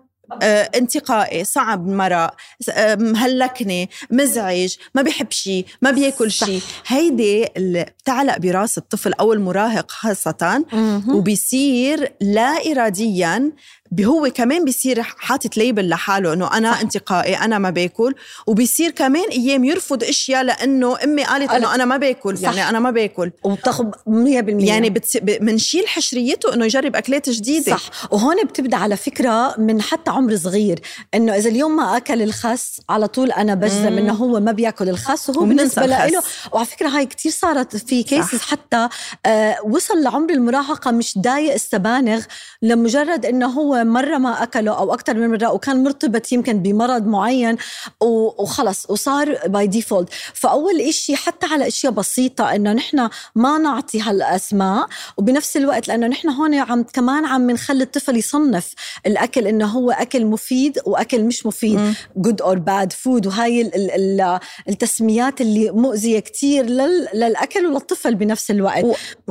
انتقائي 0.76 1.44
صعب 1.44 1.88
مرق 1.88 2.36
آه، 2.72 2.96
مهلكني 2.96 3.90
مزعج 4.12 4.76
ما 4.96 5.02
بيحب 5.02 5.32
شيء 5.32 5.66
ما 5.82 5.92
بياكل 5.92 6.32
شيء 6.32 6.62
هيدي 6.88 7.48
اللي 7.58 7.86
بتعلق 8.04 8.38
براس 8.38 8.78
الطفل 8.78 9.14
أو 9.14 9.34
المراهق 9.34 9.92
خاصة. 9.92 10.64
وبيصير 11.08 12.12
لا 12.22 12.72
اراديا 12.72 13.52
هو 14.02 14.32
كمان 14.36 14.66
بيصير 14.66 15.02
حاطط 15.02 15.58
ليبل 15.58 15.90
لحاله 15.90 16.34
إنه 16.34 16.58
أنا 16.58 16.72
صح. 16.72 16.82
انتقائي 16.82 17.38
أنا 17.38 17.58
ما 17.58 17.70
باكل. 17.70 18.16
وبيصير 18.48 18.92
كمان 18.92 19.30
أيام 19.32 19.64
يرفض 19.64 20.04
أشياء 20.04 20.44
لإنه 20.44 21.04
أمي 21.04 21.24
قالت 21.24 21.52
إنه 21.52 21.76
أنا 21.76 21.86
ما 21.86 21.98
باكل 21.98 22.38
صح. 22.38 22.44
يعني 22.44 22.70
أنا 22.70 22.80
ما 22.80 22.92
باكل. 22.92 23.32
وبتاخذ 23.44 23.86
100% 23.86 23.94
يعني 24.48 24.90
بتس... 24.90 25.18
بنشيل 25.18 25.88
حشريته 25.88 26.54
إنه 26.54 26.66
يجرب 26.66 26.96
أكلات 26.96 27.30
جديدة. 27.30 27.78
صح. 27.78 28.14
وهون 28.14 28.44
بتبدأ 28.44 28.78
على 28.78 28.98
فكرة 28.98 29.56
من 29.58 29.82
حتى 29.82 30.12
عمر 30.12 30.36
صغير 30.36 30.80
إنه 31.14 31.36
إذا 31.36 31.50
اليوم 31.50 31.76
ما 31.76 31.98
أكل 31.98 32.22
الخس 32.22 32.82
على 32.90 33.08
طول 33.08 33.32
أنا 33.32 33.56
بجزم 33.56 33.98
إنه 33.98 34.14
هو 34.14 34.40
ما 34.40 34.52
بياكل 34.52 34.90
الخس 34.90 35.30
وهو 35.30 35.46
بالنسبة 35.46 35.86
له 35.86 36.22
وعلى 36.52 36.66
فكرة 36.66 36.88
هاي 36.88 37.06
كتير 37.06 37.32
صارت 37.32 37.78
في 37.78 38.04
cases 38.04 38.42
حتى 38.42 38.90
آه 39.26 39.56
وصل 39.64 40.04
لعمر 40.04 40.30
المراهقة 40.30 40.92
مش 40.92 41.18
ذايق 41.18 41.54
السبانخ 41.54 42.22
لمجرد 42.62 43.26
إنه 43.26 43.48
هو 43.48 43.79
مرة 43.84 44.18
ما 44.18 44.44
اكله 44.44 44.72
أو 44.78 44.94
أكثر 44.94 45.14
من 45.14 45.30
مرة 45.30 45.54
وكان 45.54 45.84
مرتبط 45.84 46.32
يمكن 46.32 46.62
بمرض 46.62 47.08
معين 47.08 47.58
وخلص 48.02 48.90
وصار 48.90 49.38
by 49.48 49.68
default 49.68 50.10
فأول 50.34 50.82
إشي 50.82 51.16
حتى 51.16 51.46
على 51.46 51.68
أشياء 51.68 51.94
بسيطة 51.94 52.56
إنه 52.56 52.74
نحن 52.74 53.10
ما 53.36 53.58
نعطي 53.58 54.02
هالأسماء 54.02 54.88
وبنفس 55.18 55.58
الوقت 55.58 55.88
لأنه 55.88 56.08
نحن 56.08 56.30
هون 56.30 56.56
عم 56.56 56.84
كمان 56.84 57.26
عم 57.26 57.52
نخلي 57.52 57.84
الطفل 57.84 58.18
يصنف 58.18 58.74
الأكل 59.06 59.48
إنه 59.48 59.66
هو 59.66 59.92
أكل 59.92 60.26
مفيد 60.26 60.80
وأكل 60.86 61.24
مش 61.24 61.46
مفيد 61.46 61.94
good 62.18 62.42
or 62.42 62.58
bad 62.60 62.94
food 62.94 63.28
وهاي 63.28 63.62
ال 63.62 63.92
ال 63.92 64.40
التسميات 64.70 65.42
اللي 65.42 65.72
مؤذية 65.72 66.20
كتير 66.20 66.66
للأكل 66.66 67.66
وللطفل 67.66 68.16
بنفس 68.16 68.52
الوقت. 68.52 68.86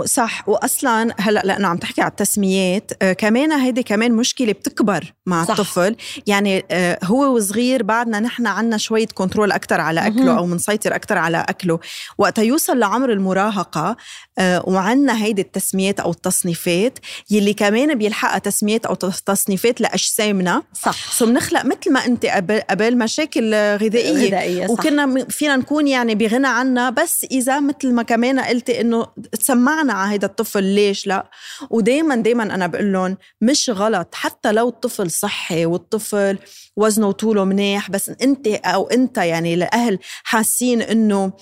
صح. 0.04 0.48
واصلا 0.48 1.14
هلأ 1.18 1.42
لأنه 1.44 1.68
عم 1.68 1.76
تحكي 1.76 2.00
على 2.00 2.10
التسميات 2.10 2.90
آه 3.02 3.12
كمان 3.12 3.52
هيدي 3.52 3.82
كمان 3.82 4.12
مشكلة 4.12 4.37
مشكلة 4.38 4.52
بتكبر 4.52 5.14
مع 5.26 5.44
صح. 5.44 5.50
الطفل. 5.50 5.96
يعني 6.26 6.64
آه، 6.70 6.98
هو 7.04 7.36
وصغير 7.36 7.82
بعدنا 7.82 8.20
نحن 8.20 8.46
عنا 8.46 8.76
شوية 8.76 9.06
control 9.14 9.52
أكثر 9.52 9.80
على 9.80 10.06
أكله 10.06 10.38
أو 10.38 10.46
منسيطر 10.46 10.94
أكثر 10.94 11.18
على 11.18 11.44
أكله. 11.48 11.78
وقت 12.18 12.38
يوصل 12.38 12.78
لعمر 12.78 13.12
المراهقة 13.12 13.96
آه، 14.38 14.62
وعنا 14.66 15.24
هيدي 15.24 15.42
التسميات 15.42 16.00
أو 16.00 16.10
التصنيفات 16.10 16.98
يلي 17.30 17.54
كمان 17.54 17.94
بيلحقها 17.94 18.38
تسميات 18.38 18.86
أو 18.86 18.94
تصنيفات 19.26 19.80
لأجسامنا. 19.80 20.62
صح. 20.72 21.12
So 21.12 21.26
بنخلق 21.26 21.64
مثل 21.64 21.92
ما 21.92 22.06
أنت 22.06 22.26
قبل 22.26 22.60
قبل 22.70 22.98
مشاكل 22.98 23.54
غذائية, 23.54 24.28
غذائية 24.28 24.66
صح. 24.66 24.72
وكنا 24.72 25.26
فينا 25.30 25.56
نكون 25.56 25.88
يعني 25.88 26.14
بغنى 26.14 26.46
عنها 26.46 26.90
بس 26.90 27.26
إذا 27.30 27.60
مثل 27.60 27.92
ما 27.92 28.02
كمان 28.02 28.40
قلتي 28.40 28.80
إنه 28.80 29.06
تسمعنا 29.40 29.92
على 29.92 30.12
هيدا 30.12 30.26
الطفل 30.26 30.64
ليش 30.64 31.06
لا. 31.06 31.30
ودائما 31.70 32.16
دائما 32.16 32.42
أنا 32.42 32.66
بقول 32.66 32.92
لهم 32.92 33.16
مش 33.40 33.70
غلط. 33.70 34.14
حتى 34.14 34.27
لو 34.46 34.68
الطفل 34.68 35.10
صحي 35.10 35.66
والطفل 35.66 36.38
وزنه 36.76 37.08
وطوله 37.08 37.44
منيح 37.44 37.90
بس 37.90 38.08
إنت 38.08 38.46
أو 38.46 38.86
إنت 38.88 39.18
يعني 39.18 39.54
الاهل 39.54 39.98
حاسين 40.24 40.82
إنه 40.82 41.32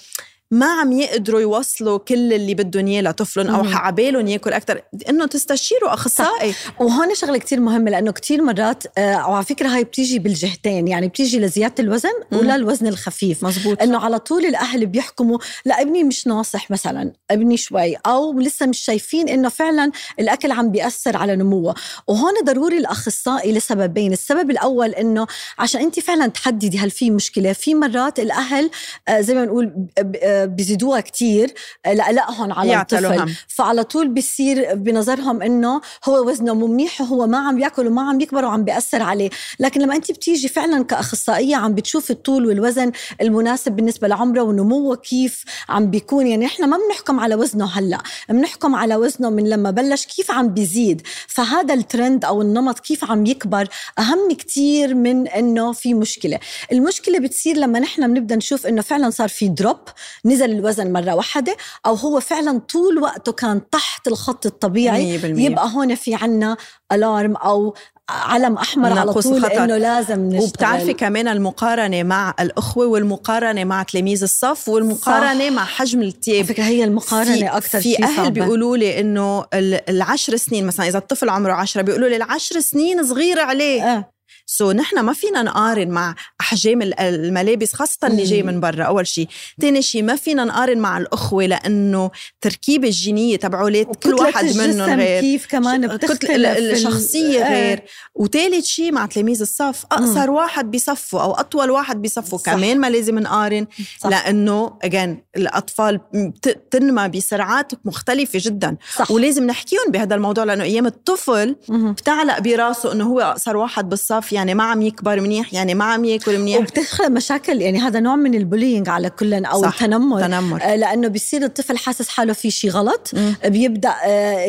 ما 0.51 0.81
عم 0.81 0.93
يقدروا 0.93 1.41
يوصلوا 1.41 1.99
كل 1.99 2.33
اللي 2.33 2.55
بدهم 2.55 2.87
إياه 2.87 3.03
لطفلهم 3.03 3.55
أو 3.55 3.79
عبالهم 3.79 4.27
ياكل 4.27 4.53
أكثر 4.53 4.83
إنه 5.09 5.27
تستشيروا 5.27 5.95
أخصائي. 5.95 6.55
وهون 6.81 7.15
شغلة 7.15 7.39
كثير 7.39 7.61
مهمة 7.61 7.91
لأنه 7.91 8.11
كثير 8.13 8.43
مرات 8.43 8.99
آه 8.99 9.31
وعلى 9.31 9.45
فكرة 9.45 9.69
هاي 9.69 9.85
بتيجي 9.85 10.19
بالجهتين 10.19 10.89
يعني 10.89 11.09
بتيجي 11.09 11.39
لزيادة 11.41 11.75
الوزن 11.79 12.13
ولا 12.33 12.55
الوزن 12.55 12.87
الخفيف. 12.87 13.45
مزبوط. 13.45 13.83
إنه 13.83 13.99
على 13.99 14.19
طول 14.19 14.47
الأهل 14.47 14.87
بيحكموا 14.87 15.39
لا 15.65 15.81
ابني 15.81 16.05
مش 16.05 16.27
ناصح 16.27 16.71
مثلا 16.71 17.13
ابني 17.31 17.57
شوي 17.57 17.95
أو 17.95 18.41
لسه 18.41 18.67
مش 18.67 18.79
شايفين 18.79 19.29
إنه 19.29 19.49
فعلا 19.49 19.93
الأكل 20.21 20.53
عم 20.53 20.71
بيأثر 20.71 21.17
على 21.17 21.37
نموه. 21.37 21.75
وهون 22.07 22.33
ضروري 22.45 22.79
الأخصائي 22.79 23.53
لسببين. 23.53 24.13
السبب 24.13 24.51
الأول 24.51 24.91
إنه 24.91 25.27
عشان 25.59 25.81
أنت 25.81 26.01
فعلا 26.01 26.27
تحددي 26.27 26.79
هل 26.79 26.91
في 26.91 27.11
مشكلة. 27.11 27.53
في 27.53 27.75
مرات 27.75 28.19
الأهل 28.19 28.71
آه 29.09 29.21
زي 29.21 29.35
ما 29.35 29.45
نقول 29.45 29.87
آه 30.23 30.36
بيزيدوها 30.45 31.01
كتير 31.01 31.55
آه، 31.87 31.95
لقلقهم 31.95 32.53
على 32.53 32.69
الطفل. 32.81 33.35
فعلى 33.49 33.85
طول 33.85 34.09
بيصير 34.09 34.75
بنظرهم 34.75 35.43
إنه 35.43 35.81
هو 36.05 36.29
وزنه 36.29 36.55
مو 36.55 36.67
منيح 36.67 37.01
وهو 37.01 37.27
ما 37.27 37.39
عم 37.39 37.57
بياكل 37.57 37.87
وما 37.87 38.09
عم 38.09 38.19
بيكبر 38.19 38.45
وعم 38.45 38.65
بيأثر 38.65 39.03
عليه. 39.03 39.31
لكن 39.61 39.81
لما 39.81 39.97
أنت 39.97 40.11
بتيجي 40.13 40.49
فعلا 40.49 40.85
كأخصائية 40.85 41.57
عم 41.57 41.75
بتشوف 41.75 42.11
الطول 42.11 42.47
والوزن 42.47 42.93
المناسب 43.21 43.73
بالنسبة 43.73 44.09
لعمره 44.09 44.43
ونموه 44.43 44.97
كيف 44.97 45.45
عم 45.69 45.91
بيكون. 45.91 46.27
يعني 46.27 46.47
إحنا 46.47 46.67
ما 46.67 46.79
بنحكم 46.89 47.21
على 47.21 47.35
وزنه 47.35 47.65
هلأ 47.65 47.99
بنحكم 48.29 48.75
على 48.75 48.97
وزنه 48.97 49.31
من 49.31 49.49
لما 49.51 49.71
بلش 49.71 50.07
كيف 50.07 50.31
عم 50.31 50.49
بيزيد. 50.49 51.03
فهذا 51.29 51.75
الترند 51.75 52.25
أو 52.25 52.43
النمط 52.43 52.79
كيف 52.81 53.11
عم 53.11 53.27
يكبر 53.27 53.69
أهم 53.99 54.33
كتير 54.33 54.95
من 54.95 55.29
إنه 55.29 55.73
في 55.73 55.95
مشكلة. 55.95 56.39
المشكلة 56.73 57.19
بتصير 57.19 57.57
لما 57.57 57.79
نحن 57.79 58.15
بنبدأ 58.15 58.37
نشوف 58.37 58.67
إنه 58.67 58.83
فعلا 58.83 59.11
صار 59.11 59.29
في 59.29 59.49
دروب 59.49 59.79
نزل 60.27 60.51
الوزن 60.51 60.93
مرة 60.93 61.15
واحدة 61.15 61.57
أو 61.87 61.95
هو 61.95 62.21
فعلا 62.21 62.59
طول 62.59 62.99
وقته 62.99 63.33
كان 63.33 63.71
تحت 63.71 64.09
الخط 64.09 64.47
الطبيعي 64.47 65.21
100% 65.21 65.25
يبقى 65.25 65.71
هون 65.75 65.95
في 65.95 66.15
عنا 66.15 66.57
ألارم 66.93 67.37
أو 67.37 67.75
علم 68.11 68.55
أحمر 68.55 68.99
على 68.99 69.13
طول 69.13 69.43
خطر. 69.43 69.65
إنه 69.65 69.77
لازم 69.77 70.29
نشتغل 70.29 70.43
وبتعرفي 70.43 70.93
كمان 70.93 71.29
المقارنة 71.29 72.03
مع 72.03 72.35
الأخوة 72.41 72.87
والمقارنة 72.87 73.65
مع 73.65 73.83
تلاميذ 73.83 74.23
الصف 74.23 74.69
والمقارنة 74.69 75.49
صح. 75.49 75.55
مع 75.55 75.65
حجم 75.65 76.03
التياب 76.03 76.45
فكرة 76.45 76.65
هي 76.65 76.85
المقارنة 76.85 77.57
أكثر 77.57 77.81
في 77.81 78.05
أهل 78.05 78.31
بيقولوا 78.31 78.77
لي 78.77 79.01
إنه 79.01 79.45
العشر 79.55 80.37
سنين 80.37 80.67
مثلا 80.67 80.89
إذا 80.89 80.99
الطفل 80.99 81.29
عمره 81.29 81.53
عشرة 81.53 81.83
بيقولوا 81.83 82.09
لي 82.09 82.17
العشر 82.17 82.61
سنين 82.61 83.07
صغيرة 83.07 83.43
عليه 83.43 83.83
آه. 83.83 84.16
So, 84.49 84.77
نحن 84.77 85.01
ما 85.01 85.13
فينا 85.13 85.43
نقارن 85.43 85.89
مع 85.89 86.15
أحجام 86.41 86.83
الملابس 86.83 87.73
خاصة 87.73 88.07
اللي 88.07 88.25
جاي 88.25 88.43
من 88.43 88.61
برا. 88.61 88.85
أول 88.85 89.07
شيء 89.07 89.29
ثاني 89.61 89.83
شيء 89.83 90.03
ما 90.03 90.17
فينا 90.17 90.45
نقارن 90.45 90.79
مع 90.79 90.99
الأخوة 90.99 91.47
لأنه 91.47 92.11
تركيبه 92.41 92.89
الجينية 92.89 93.37
تبعات 93.37 93.97
كل 93.97 94.15
واحد 94.15 94.57
منهم 94.57 95.01
غير. 95.01 95.21
كيف 95.21 95.47
كمان 95.47 95.87
بتختلف 95.97 96.59
الشخصية 96.59 97.45
آه. 97.45 97.51
غير. 97.51 97.83
وثالث 98.15 98.65
شيء 98.65 98.93
مع 98.93 99.07
تلاميذ 99.07 99.41
الصف 99.41 99.85
أقصر 99.93 100.31
واحد 100.31 100.71
بصفه 100.71 101.23
أو 101.23 101.33
أطول 101.33 101.71
واحد 101.71 102.03
بصفه. 102.03 102.39
كمان 102.39 102.81
ما 102.81 102.91
لازم 102.91 103.19
نقارن 103.19 103.67
صح. 104.01 104.11
لأنه 104.11 104.79
الجين 104.83 105.23
الأطفال 105.37 106.01
بتنمى 106.15 107.09
بسرعات 107.09 107.73
مختلفة 107.85 108.39
جدا. 108.43 108.77
صح. 108.97 109.11
ولازم 109.11 109.47
نحكيهم 109.47 109.91
بهذا 109.91 110.15
الموضوع 110.15 110.45
لأنه 110.45 110.65
أيام 110.65 110.87
الطفل 110.87 111.57
بتعلق 111.69 112.39
براسه 112.39 112.93
إنه 112.93 113.05
هو 113.05 113.21
أقصر 113.21 113.57
واحد 113.57 113.89
بالصف. 113.89 114.36
يعني 114.37 114.55
ما 114.55 114.65
عم 114.65 114.83
يكبر 114.83 115.21
منيح 115.21 115.55
يعني 115.55 115.75
ما 115.75 115.85
عم 115.85 116.05
ياكل 116.05 116.39
منيح 116.39 116.61
وبتخلق 116.61 117.09
مشاكل 117.09 117.63
يعني 117.63 117.79
هذا 117.79 118.01
نوع 118.01 118.17
من 118.17 118.35
ال 118.35 118.41
bullying 118.41 118.89
على 118.89 119.11
كلنا 119.11 119.49
أو 119.49 119.63
صح. 119.63 119.83
التنمر 119.83 120.21
تنمر. 120.21 120.63
آه 120.63 120.77
لأنه 120.77 121.09
بيصير 121.09 121.45
الطفل 121.45 121.79
حاسس 121.79 122.09
حاله 122.09 122.33
في 122.33 122.51
شيء 122.51 122.71
غلط 122.71 123.11
م. 123.15 123.33
بيبدأ 123.45 123.95
آه 124.05 124.47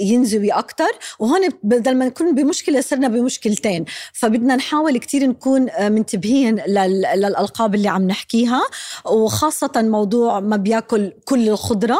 ينزوي 0.00 0.50
أكثر 0.50 0.90
وهون 1.18 1.40
بدل 1.62 1.94
ما 1.94 2.04
نكون 2.04 2.34
بمشكلة 2.34 2.80
صرنا 2.80 3.08
بمشكلتين 3.08 3.84
فبدنا 4.12 4.56
نحاول 4.56 4.98
كثير 4.98 5.26
نكون 5.26 5.70
آه، 5.70 5.88
منتبهين 5.88 6.54
للألقاب 6.54 7.74
اللي 7.74 7.88
عم 7.88 8.02
نحكيها 8.02 8.62
وخاصة 9.04 9.72
موضوع 9.76 10.40
ما 10.40 10.56
بياكل 10.56 11.12
كل 11.24 11.48
الخضرة 11.48 11.98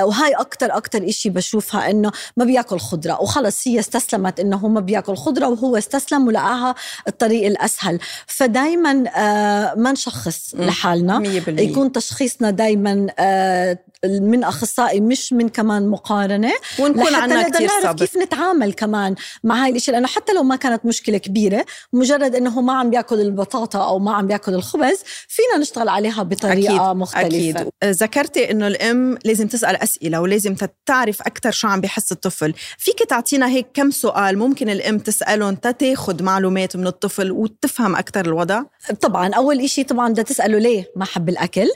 وهاي 0.00 0.32
أكثر 0.32 0.76
أكثر 0.76 1.10
شيء 1.10 1.32
بشوفها 1.32 1.90
إنه 1.90 2.12
ما 2.36 2.44
بياكل 2.44 2.78
خضرة 2.78 3.22
وخلص 3.22 3.68
هي 3.68 3.80
استسلمت 3.80 4.40
إنه 4.40 4.56
هو 4.56 4.68
ما 4.68 4.80
بياكل 4.80 5.16
خضرة 5.16 5.48
وهو 5.48 5.76
استسلم 5.76 6.26
ولقى 6.26 6.51
معها 6.52 6.74
الطريق 7.08 7.46
الأسهل. 7.46 7.98
فدائما 8.26 9.04
آه، 9.16 9.74
ما 9.74 9.92
نشخص 9.92 10.54
لحالنا. 10.54 11.18
يكون 11.62 11.92
تشخيصنا 11.92 12.50
دائما 12.50 13.06
آه، 13.18 13.78
من 14.06 14.44
أخصائي 14.44 15.00
مش 15.00 15.32
من 15.32 15.48
كمان 15.48 15.88
مقارنة. 15.88 16.52
ونكون 16.78 17.14
عنا 17.14 17.48
كثير 17.48 17.68
صبر 17.82 17.92
كيف 17.92 18.16
نتعامل 18.16 18.72
كمان 18.72 19.14
مع 19.44 19.64
هاي 19.64 19.70
الاشياء 19.70 19.96
لأنه 19.96 20.08
حتى 20.08 20.32
لو 20.32 20.42
ما 20.42 20.56
كانت 20.56 20.86
مشكلة 20.86 21.18
كبيرة 21.18 21.64
مجرد 21.92 22.34
إنه 22.34 22.60
ما 22.60 22.72
عم 22.72 22.90
بيأكل 22.90 23.20
البطاطا 23.20 23.88
أو 23.88 23.98
ما 23.98 24.14
عم 24.14 24.26
بيأكل 24.26 24.54
الخبز 24.54 24.98
فينا 25.28 25.58
نشتغل 25.58 25.88
عليها 25.88 26.22
بطريقة 26.22 26.90
أكيد. 26.90 26.96
مختلفة. 26.96 27.60
أكيد. 27.60 27.72
ذكرتي 27.84 28.50
إنه 28.50 28.66
الأم 28.66 29.18
لازم 29.24 29.48
تسأل 29.48 29.76
أسئلة 29.76 30.20
ولازم 30.20 30.56
تعرف 30.86 31.22
أكثر 31.22 31.50
شو 31.50 31.68
عم 31.68 31.80
بيحس 31.80 32.12
الطفل. 32.12 32.54
فيك 32.78 32.98
تعطينا 32.98 33.48
هيك 33.48 33.66
كم 33.74 33.90
سؤال 33.90 34.38
ممكن 34.38 34.68
الأم 34.70 34.98
تسألهم 34.98 35.54
تاخذ 35.54 36.22
معلومات 36.22 36.76
من 36.76 36.86
الطفل 36.86 37.30
وتفهم 37.30 37.96
أكثر 37.96 38.26
الوضع؟ 38.26 38.62
طبعا 39.00 39.34
أول 39.34 39.68
شيء 39.68 39.84
طبعا 39.84 40.08
بدها 40.08 40.24
تسأله 40.24 40.58
ليه 40.58 40.92
ما 40.96 41.04
حب 41.04 41.28
الأكل. 41.28 41.68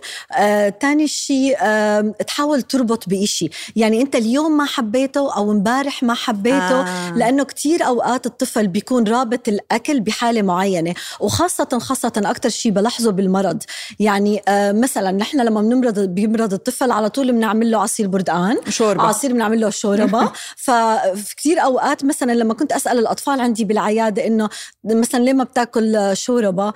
ثاني 0.81 1.03
آه، 1.03 1.07
شيء 1.07 1.57
آه 1.61 2.16
تحاول 2.27 2.63
تربط 2.63 3.09
بإشي. 3.09 3.51
يعني 3.77 4.03
أنت 4.03 4.17
اليوم 4.17 4.57
ما 4.57 4.65
حبيته 4.65 5.37
أو 5.37 5.53
امبارح 5.53 6.03
ما 6.03 6.15
حبيته 6.15 6.81
آه. 6.81 7.13
لأنه 7.17 7.45
كتير 7.45 7.87
أوقات 7.87 8.27
الطفل 8.27 8.69
بيكون 8.69 9.09
رابط 9.09 9.49
الأكل 9.49 10.01
بحالة 10.01 10.43
معينة 10.43 10.95
وخاصة 11.21 11.79
خاصة 11.79 12.13
أكتر 12.17 12.49
شيء 12.49 12.73
بلاحظه 12.73 13.11
بالمرض. 13.13 13.63
يعني 14.01 14.43
آه 14.49 14.73
مثلا 14.73 15.13
نحن 15.13 15.41
لما 15.41 15.63
بنمرض 15.63 15.99
بيمرض 15.99 16.53
الطفل 16.53 16.91
على 16.91 17.09
طول 17.09 17.33
بنعمل 17.33 17.71
له 17.71 17.79
عصير 17.83 18.09
بردقان 18.09 18.57
شوربة. 18.69 19.03
عصير 19.03 19.33
بنعمل 19.33 19.61
له 19.61 19.71
شوربة. 19.71 20.33
فكتير 20.67 21.63
أوقات 21.63 22.05
مثلا 22.05 22.33
لما 22.33 22.55
كنت 22.55 22.73
أسأل 22.73 22.99
الأطفال 22.99 23.41
عندي 23.41 23.65
بالعيادة 23.65 24.27
إنه 24.27 24.49
مثلا 24.85 25.25
ليه 25.25 25.33
ما 25.33 25.45
بتاكل 25.45 26.17
شوربة؟ 26.17 26.73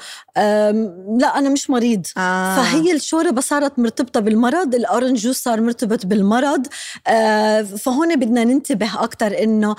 لا 1.19 1.39
أنا 1.39 1.49
مش 1.49 1.71
مريض. 1.71 2.07
آه. 2.17 2.57
فهي 2.57 2.93
الشوربة 2.93 3.41
صارت 3.41 3.79
مرتبطة 3.79 4.21
بالمرض 4.21 4.75
الأورنج 4.75 5.27
جوس 5.31 5.43
صار 5.43 5.61
مرتبط 5.61 6.07
بالمرض 6.07 6.67
آه، 7.07 7.63
فهون 7.63 8.17
بدنا 8.17 8.45
ننتبه 8.45 9.05
أكثر 9.05 9.43
إنه 9.43 9.77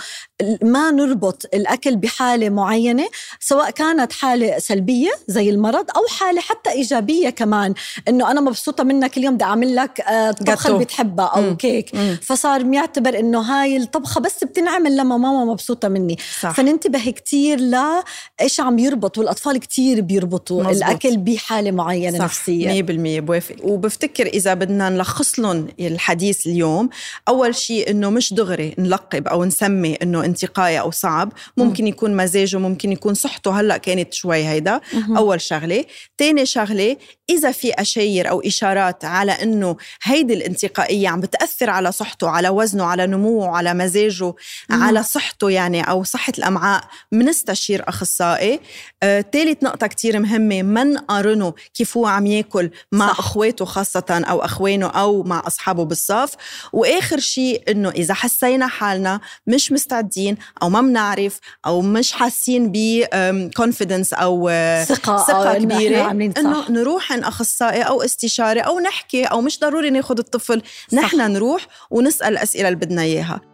ما 0.64 0.92
نربط 0.92 1.46
الأكل 1.54 1.96
بحالة 1.96 2.50
معينة 2.50 3.08
سواء 3.40 3.70
كانت 3.70 4.14
حالة 4.14 4.60
سلبية 4.60 5.12
زي 5.28 5.50
المرض 5.50 5.86
أو 5.96 6.02
حالة 6.20 6.42
حتى 6.42 6.72
إيجابية 6.72 7.30
كمان 7.30 7.74
إنه 8.08 8.32
أنا 8.32 8.42
مبسوطة 8.42 8.84
منك 8.84 9.18
اليوم 9.18 9.36
بدي 9.36 9.44
أعمل 9.44 9.76
لك 9.76 10.02
آه، 10.02 10.32
طبخة 10.32 10.68
اللي 10.70 10.80
بتحبها 10.86 11.26
أو 11.26 11.42
مم. 11.42 11.56
كيك 11.56 11.96
مم. 11.96 12.18
فصار 12.22 12.64
بيعتبر 12.64 13.20
إنه 13.20 13.40
هاي 13.40 13.78
الطبخة 13.78 14.22
بس 14.22 14.44
بتنعمل 14.44 14.98
لما 14.98 15.18
ماما 15.18 15.46
مبسوطة 15.46 15.88
مني 15.88 16.18
صح. 16.42 16.52
فننتبه 16.52 17.12
كتير 17.12 17.60
لا 17.60 18.04
إيش 18.42 18.60
عم 18.60 18.80
يربط 18.80 19.18
والاطفال 19.18 19.58
كتير 19.58 20.02
بيربطوا 20.02 20.64
مزبوط. 20.64 20.76
الأكل 20.76 21.18
بحالة 21.18 21.72
معينة 21.72 22.18
صح. 22.18 22.24
نفسيه 22.24 22.82
100% 22.84 22.86
بوافق 23.22 23.56
وبفتكر 23.64 24.26
إذا 24.28 24.54
بدنا 24.54 24.90
نلخص 24.90 25.40
لهم 25.42 25.68
الحديث 25.80 26.48
اليوم. 26.48 26.90
أول 27.28 27.56
شيء 27.56 27.90
إنه 27.90 28.10
مش 28.10 28.34
دغري 28.34 28.76
نلقب 28.78 29.28
أو 29.28 29.46
نسمي 29.46 29.96
إنه 29.96 30.26
انتقائي 30.26 30.80
أو 30.80 30.92
صعب. 30.92 31.34
ممكن 31.58 31.88
يكون 31.88 32.16
مزاجه 32.16 32.58
ممكن 32.58 32.92
يكون 32.92 33.14
صحته 33.14 33.60
هلأ 33.60 33.78
كانت 33.78 34.14
شوي 34.14 34.48
هيدا. 34.48 34.82
أول 35.18 35.42
شغلة. 35.42 35.86
ثاني 36.20 36.46
شغلة 36.46 36.98
إذا 37.30 37.52
في 37.52 37.74
أشاير 37.74 38.30
أو 38.30 38.42
إشارات 38.42 39.06
على 39.06 39.32
إنه 39.32 39.78
هيدي 40.04 40.34
الانتقائية 40.34 41.10
عم 41.10 41.20
بتأثر 41.20 41.70
على 41.70 41.92
صحته 41.92 42.30
على 42.30 42.50
وزنه 42.50 42.84
على 42.84 43.08
نموه 43.08 43.58
على 43.58 43.74
مزاجه 43.74 44.34
مم. 44.70 44.84
على 44.84 45.04
صحته 45.04 45.50
يعني 45.50 45.82
أو 45.82 46.04
صحة 46.04 46.34
الأمعاء 46.38 46.84
منستشير 47.12 47.90
أخصائي. 47.90 48.60
ثالث 49.02 49.64
آه، 49.64 49.66
نقطة 49.66 49.88
كتير 49.88 50.20
مهمة 50.20 50.64
ما 50.64 50.84
نقارنه 50.84 51.54
كيف 51.74 51.98
هو 51.98 52.06
عم 52.06 52.26
ياكل 52.26 52.70
مع 52.92 53.08
صح. 53.14 53.20
أخواته 53.20 53.66
خاصة 53.66 54.24
أو 54.30 54.40
أخوانه 54.40 54.88
أو 54.88 55.24
مع 55.32 55.44
أصحابه 55.48 55.86
بالصف. 55.86 56.36
وآخر 56.74 57.20
شيء 57.20 57.64
إنه 57.72 57.90
إذا 57.90 58.14
حسينا 58.14 58.68
حالنا 58.68 59.20
مش 59.48 59.72
مستعدين 59.72 60.38
أو 60.62 60.70
ما 60.70 60.82
بنعرف 60.82 61.40
أو 61.66 61.82
مش 61.82 62.12
حاسين 62.12 62.72
ب 62.72 62.78
كونفيدنس 63.58 64.14
أو 64.14 64.50
آه، 64.52 64.84
ثقة, 64.84 65.26
ثقة 65.26 65.58
كبيرة 65.58 66.12
إنه 66.12 66.72
نروح 66.72 67.12
عن 67.12 67.24
أخصائي 67.24 67.82
أو 67.82 68.02
استشاري 68.02 68.60
أو 68.60 68.80
نحكي 68.80 69.26
أو 69.26 69.42
مش 69.42 69.60
ضروري 69.60 69.90
ناخذ 69.90 70.18
الطفل. 70.18 70.62
نحن 70.94 71.18
نروح 71.18 71.68
ونسأل 71.92 72.34
الاسئله 72.34 72.68
اللي 72.68 72.80
بدنا 72.80 73.02
إياها. 73.02 73.51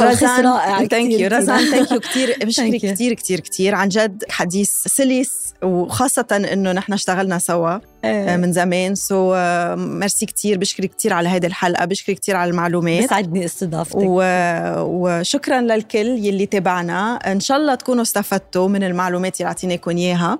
رزان 0.00 0.44
رائع 0.44 0.84
thank 0.84 1.12
you 1.12 1.28
رزان 1.28 1.70
thank 1.70 1.92
you 1.92 2.00
كثير 2.00 2.36
بشكرك 2.42 2.80
كثير 2.80 3.14
كثير 3.14 3.40
كثير 3.40 3.74
عن 3.74 3.88
جد 3.88 4.24
حديث 4.30 4.70
سلس 4.70 5.48
وخاصة 5.62 6.26
إنه 6.52 6.72
نحن 6.72 6.92
اشتغلنا 6.92 7.38
سوا 7.38 7.78
إيه. 8.04 8.36
من 8.36 8.52
زمان. 8.52 8.94
so 8.94 9.34
merci 9.76 10.26
كثير 10.26 10.58
بشكرك 10.58 10.90
كثير 10.98 11.12
على 11.12 11.28
هذه 11.28 11.46
الحلقة 11.46 11.84
بشكرك 11.84 12.18
كثير 12.18 12.36
على 12.36 12.50
المعلومات. 12.50 13.04
بسعدني 13.04 13.44
استضافتك. 13.44 13.96
و... 13.98 14.22
وشكرا 14.76 15.60
للكل 15.60 16.06
يلي 16.06 16.46
تابعنا. 16.46 17.16
إن 17.16 17.40
شاء 17.40 17.56
الله 17.56 17.74
تكونوا 17.74 18.02
استفدتوا 18.02 18.68
من 18.68 18.84
المعلومات 18.84 19.40
اللي 19.40 19.48
اعطيناكم 19.48 19.96
إياها. 19.96 20.38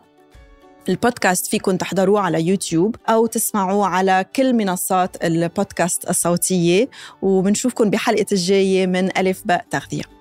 البودكاست 0.89 1.47
فيكم 1.47 1.77
تحضروه 1.77 2.21
على 2.21 2.47
يوتيوب 2.47 2.97
أو 3.09 3.27
تسمعوه 3.27 3.87
على 3.87 4.25
كل 4.37 4.55
منصات 4.55 5.25
البودكاست 5.25 6.11
الصوتية 6.11 6.89
وبنشوفكم 7.23 7.91
بحلقة 7.91 8.27
الجاية 8.33 8.87
من 8.87 9.19
ألف 9.19 9.43
باء 9.45 9.65
تغذية. 9.71 10.18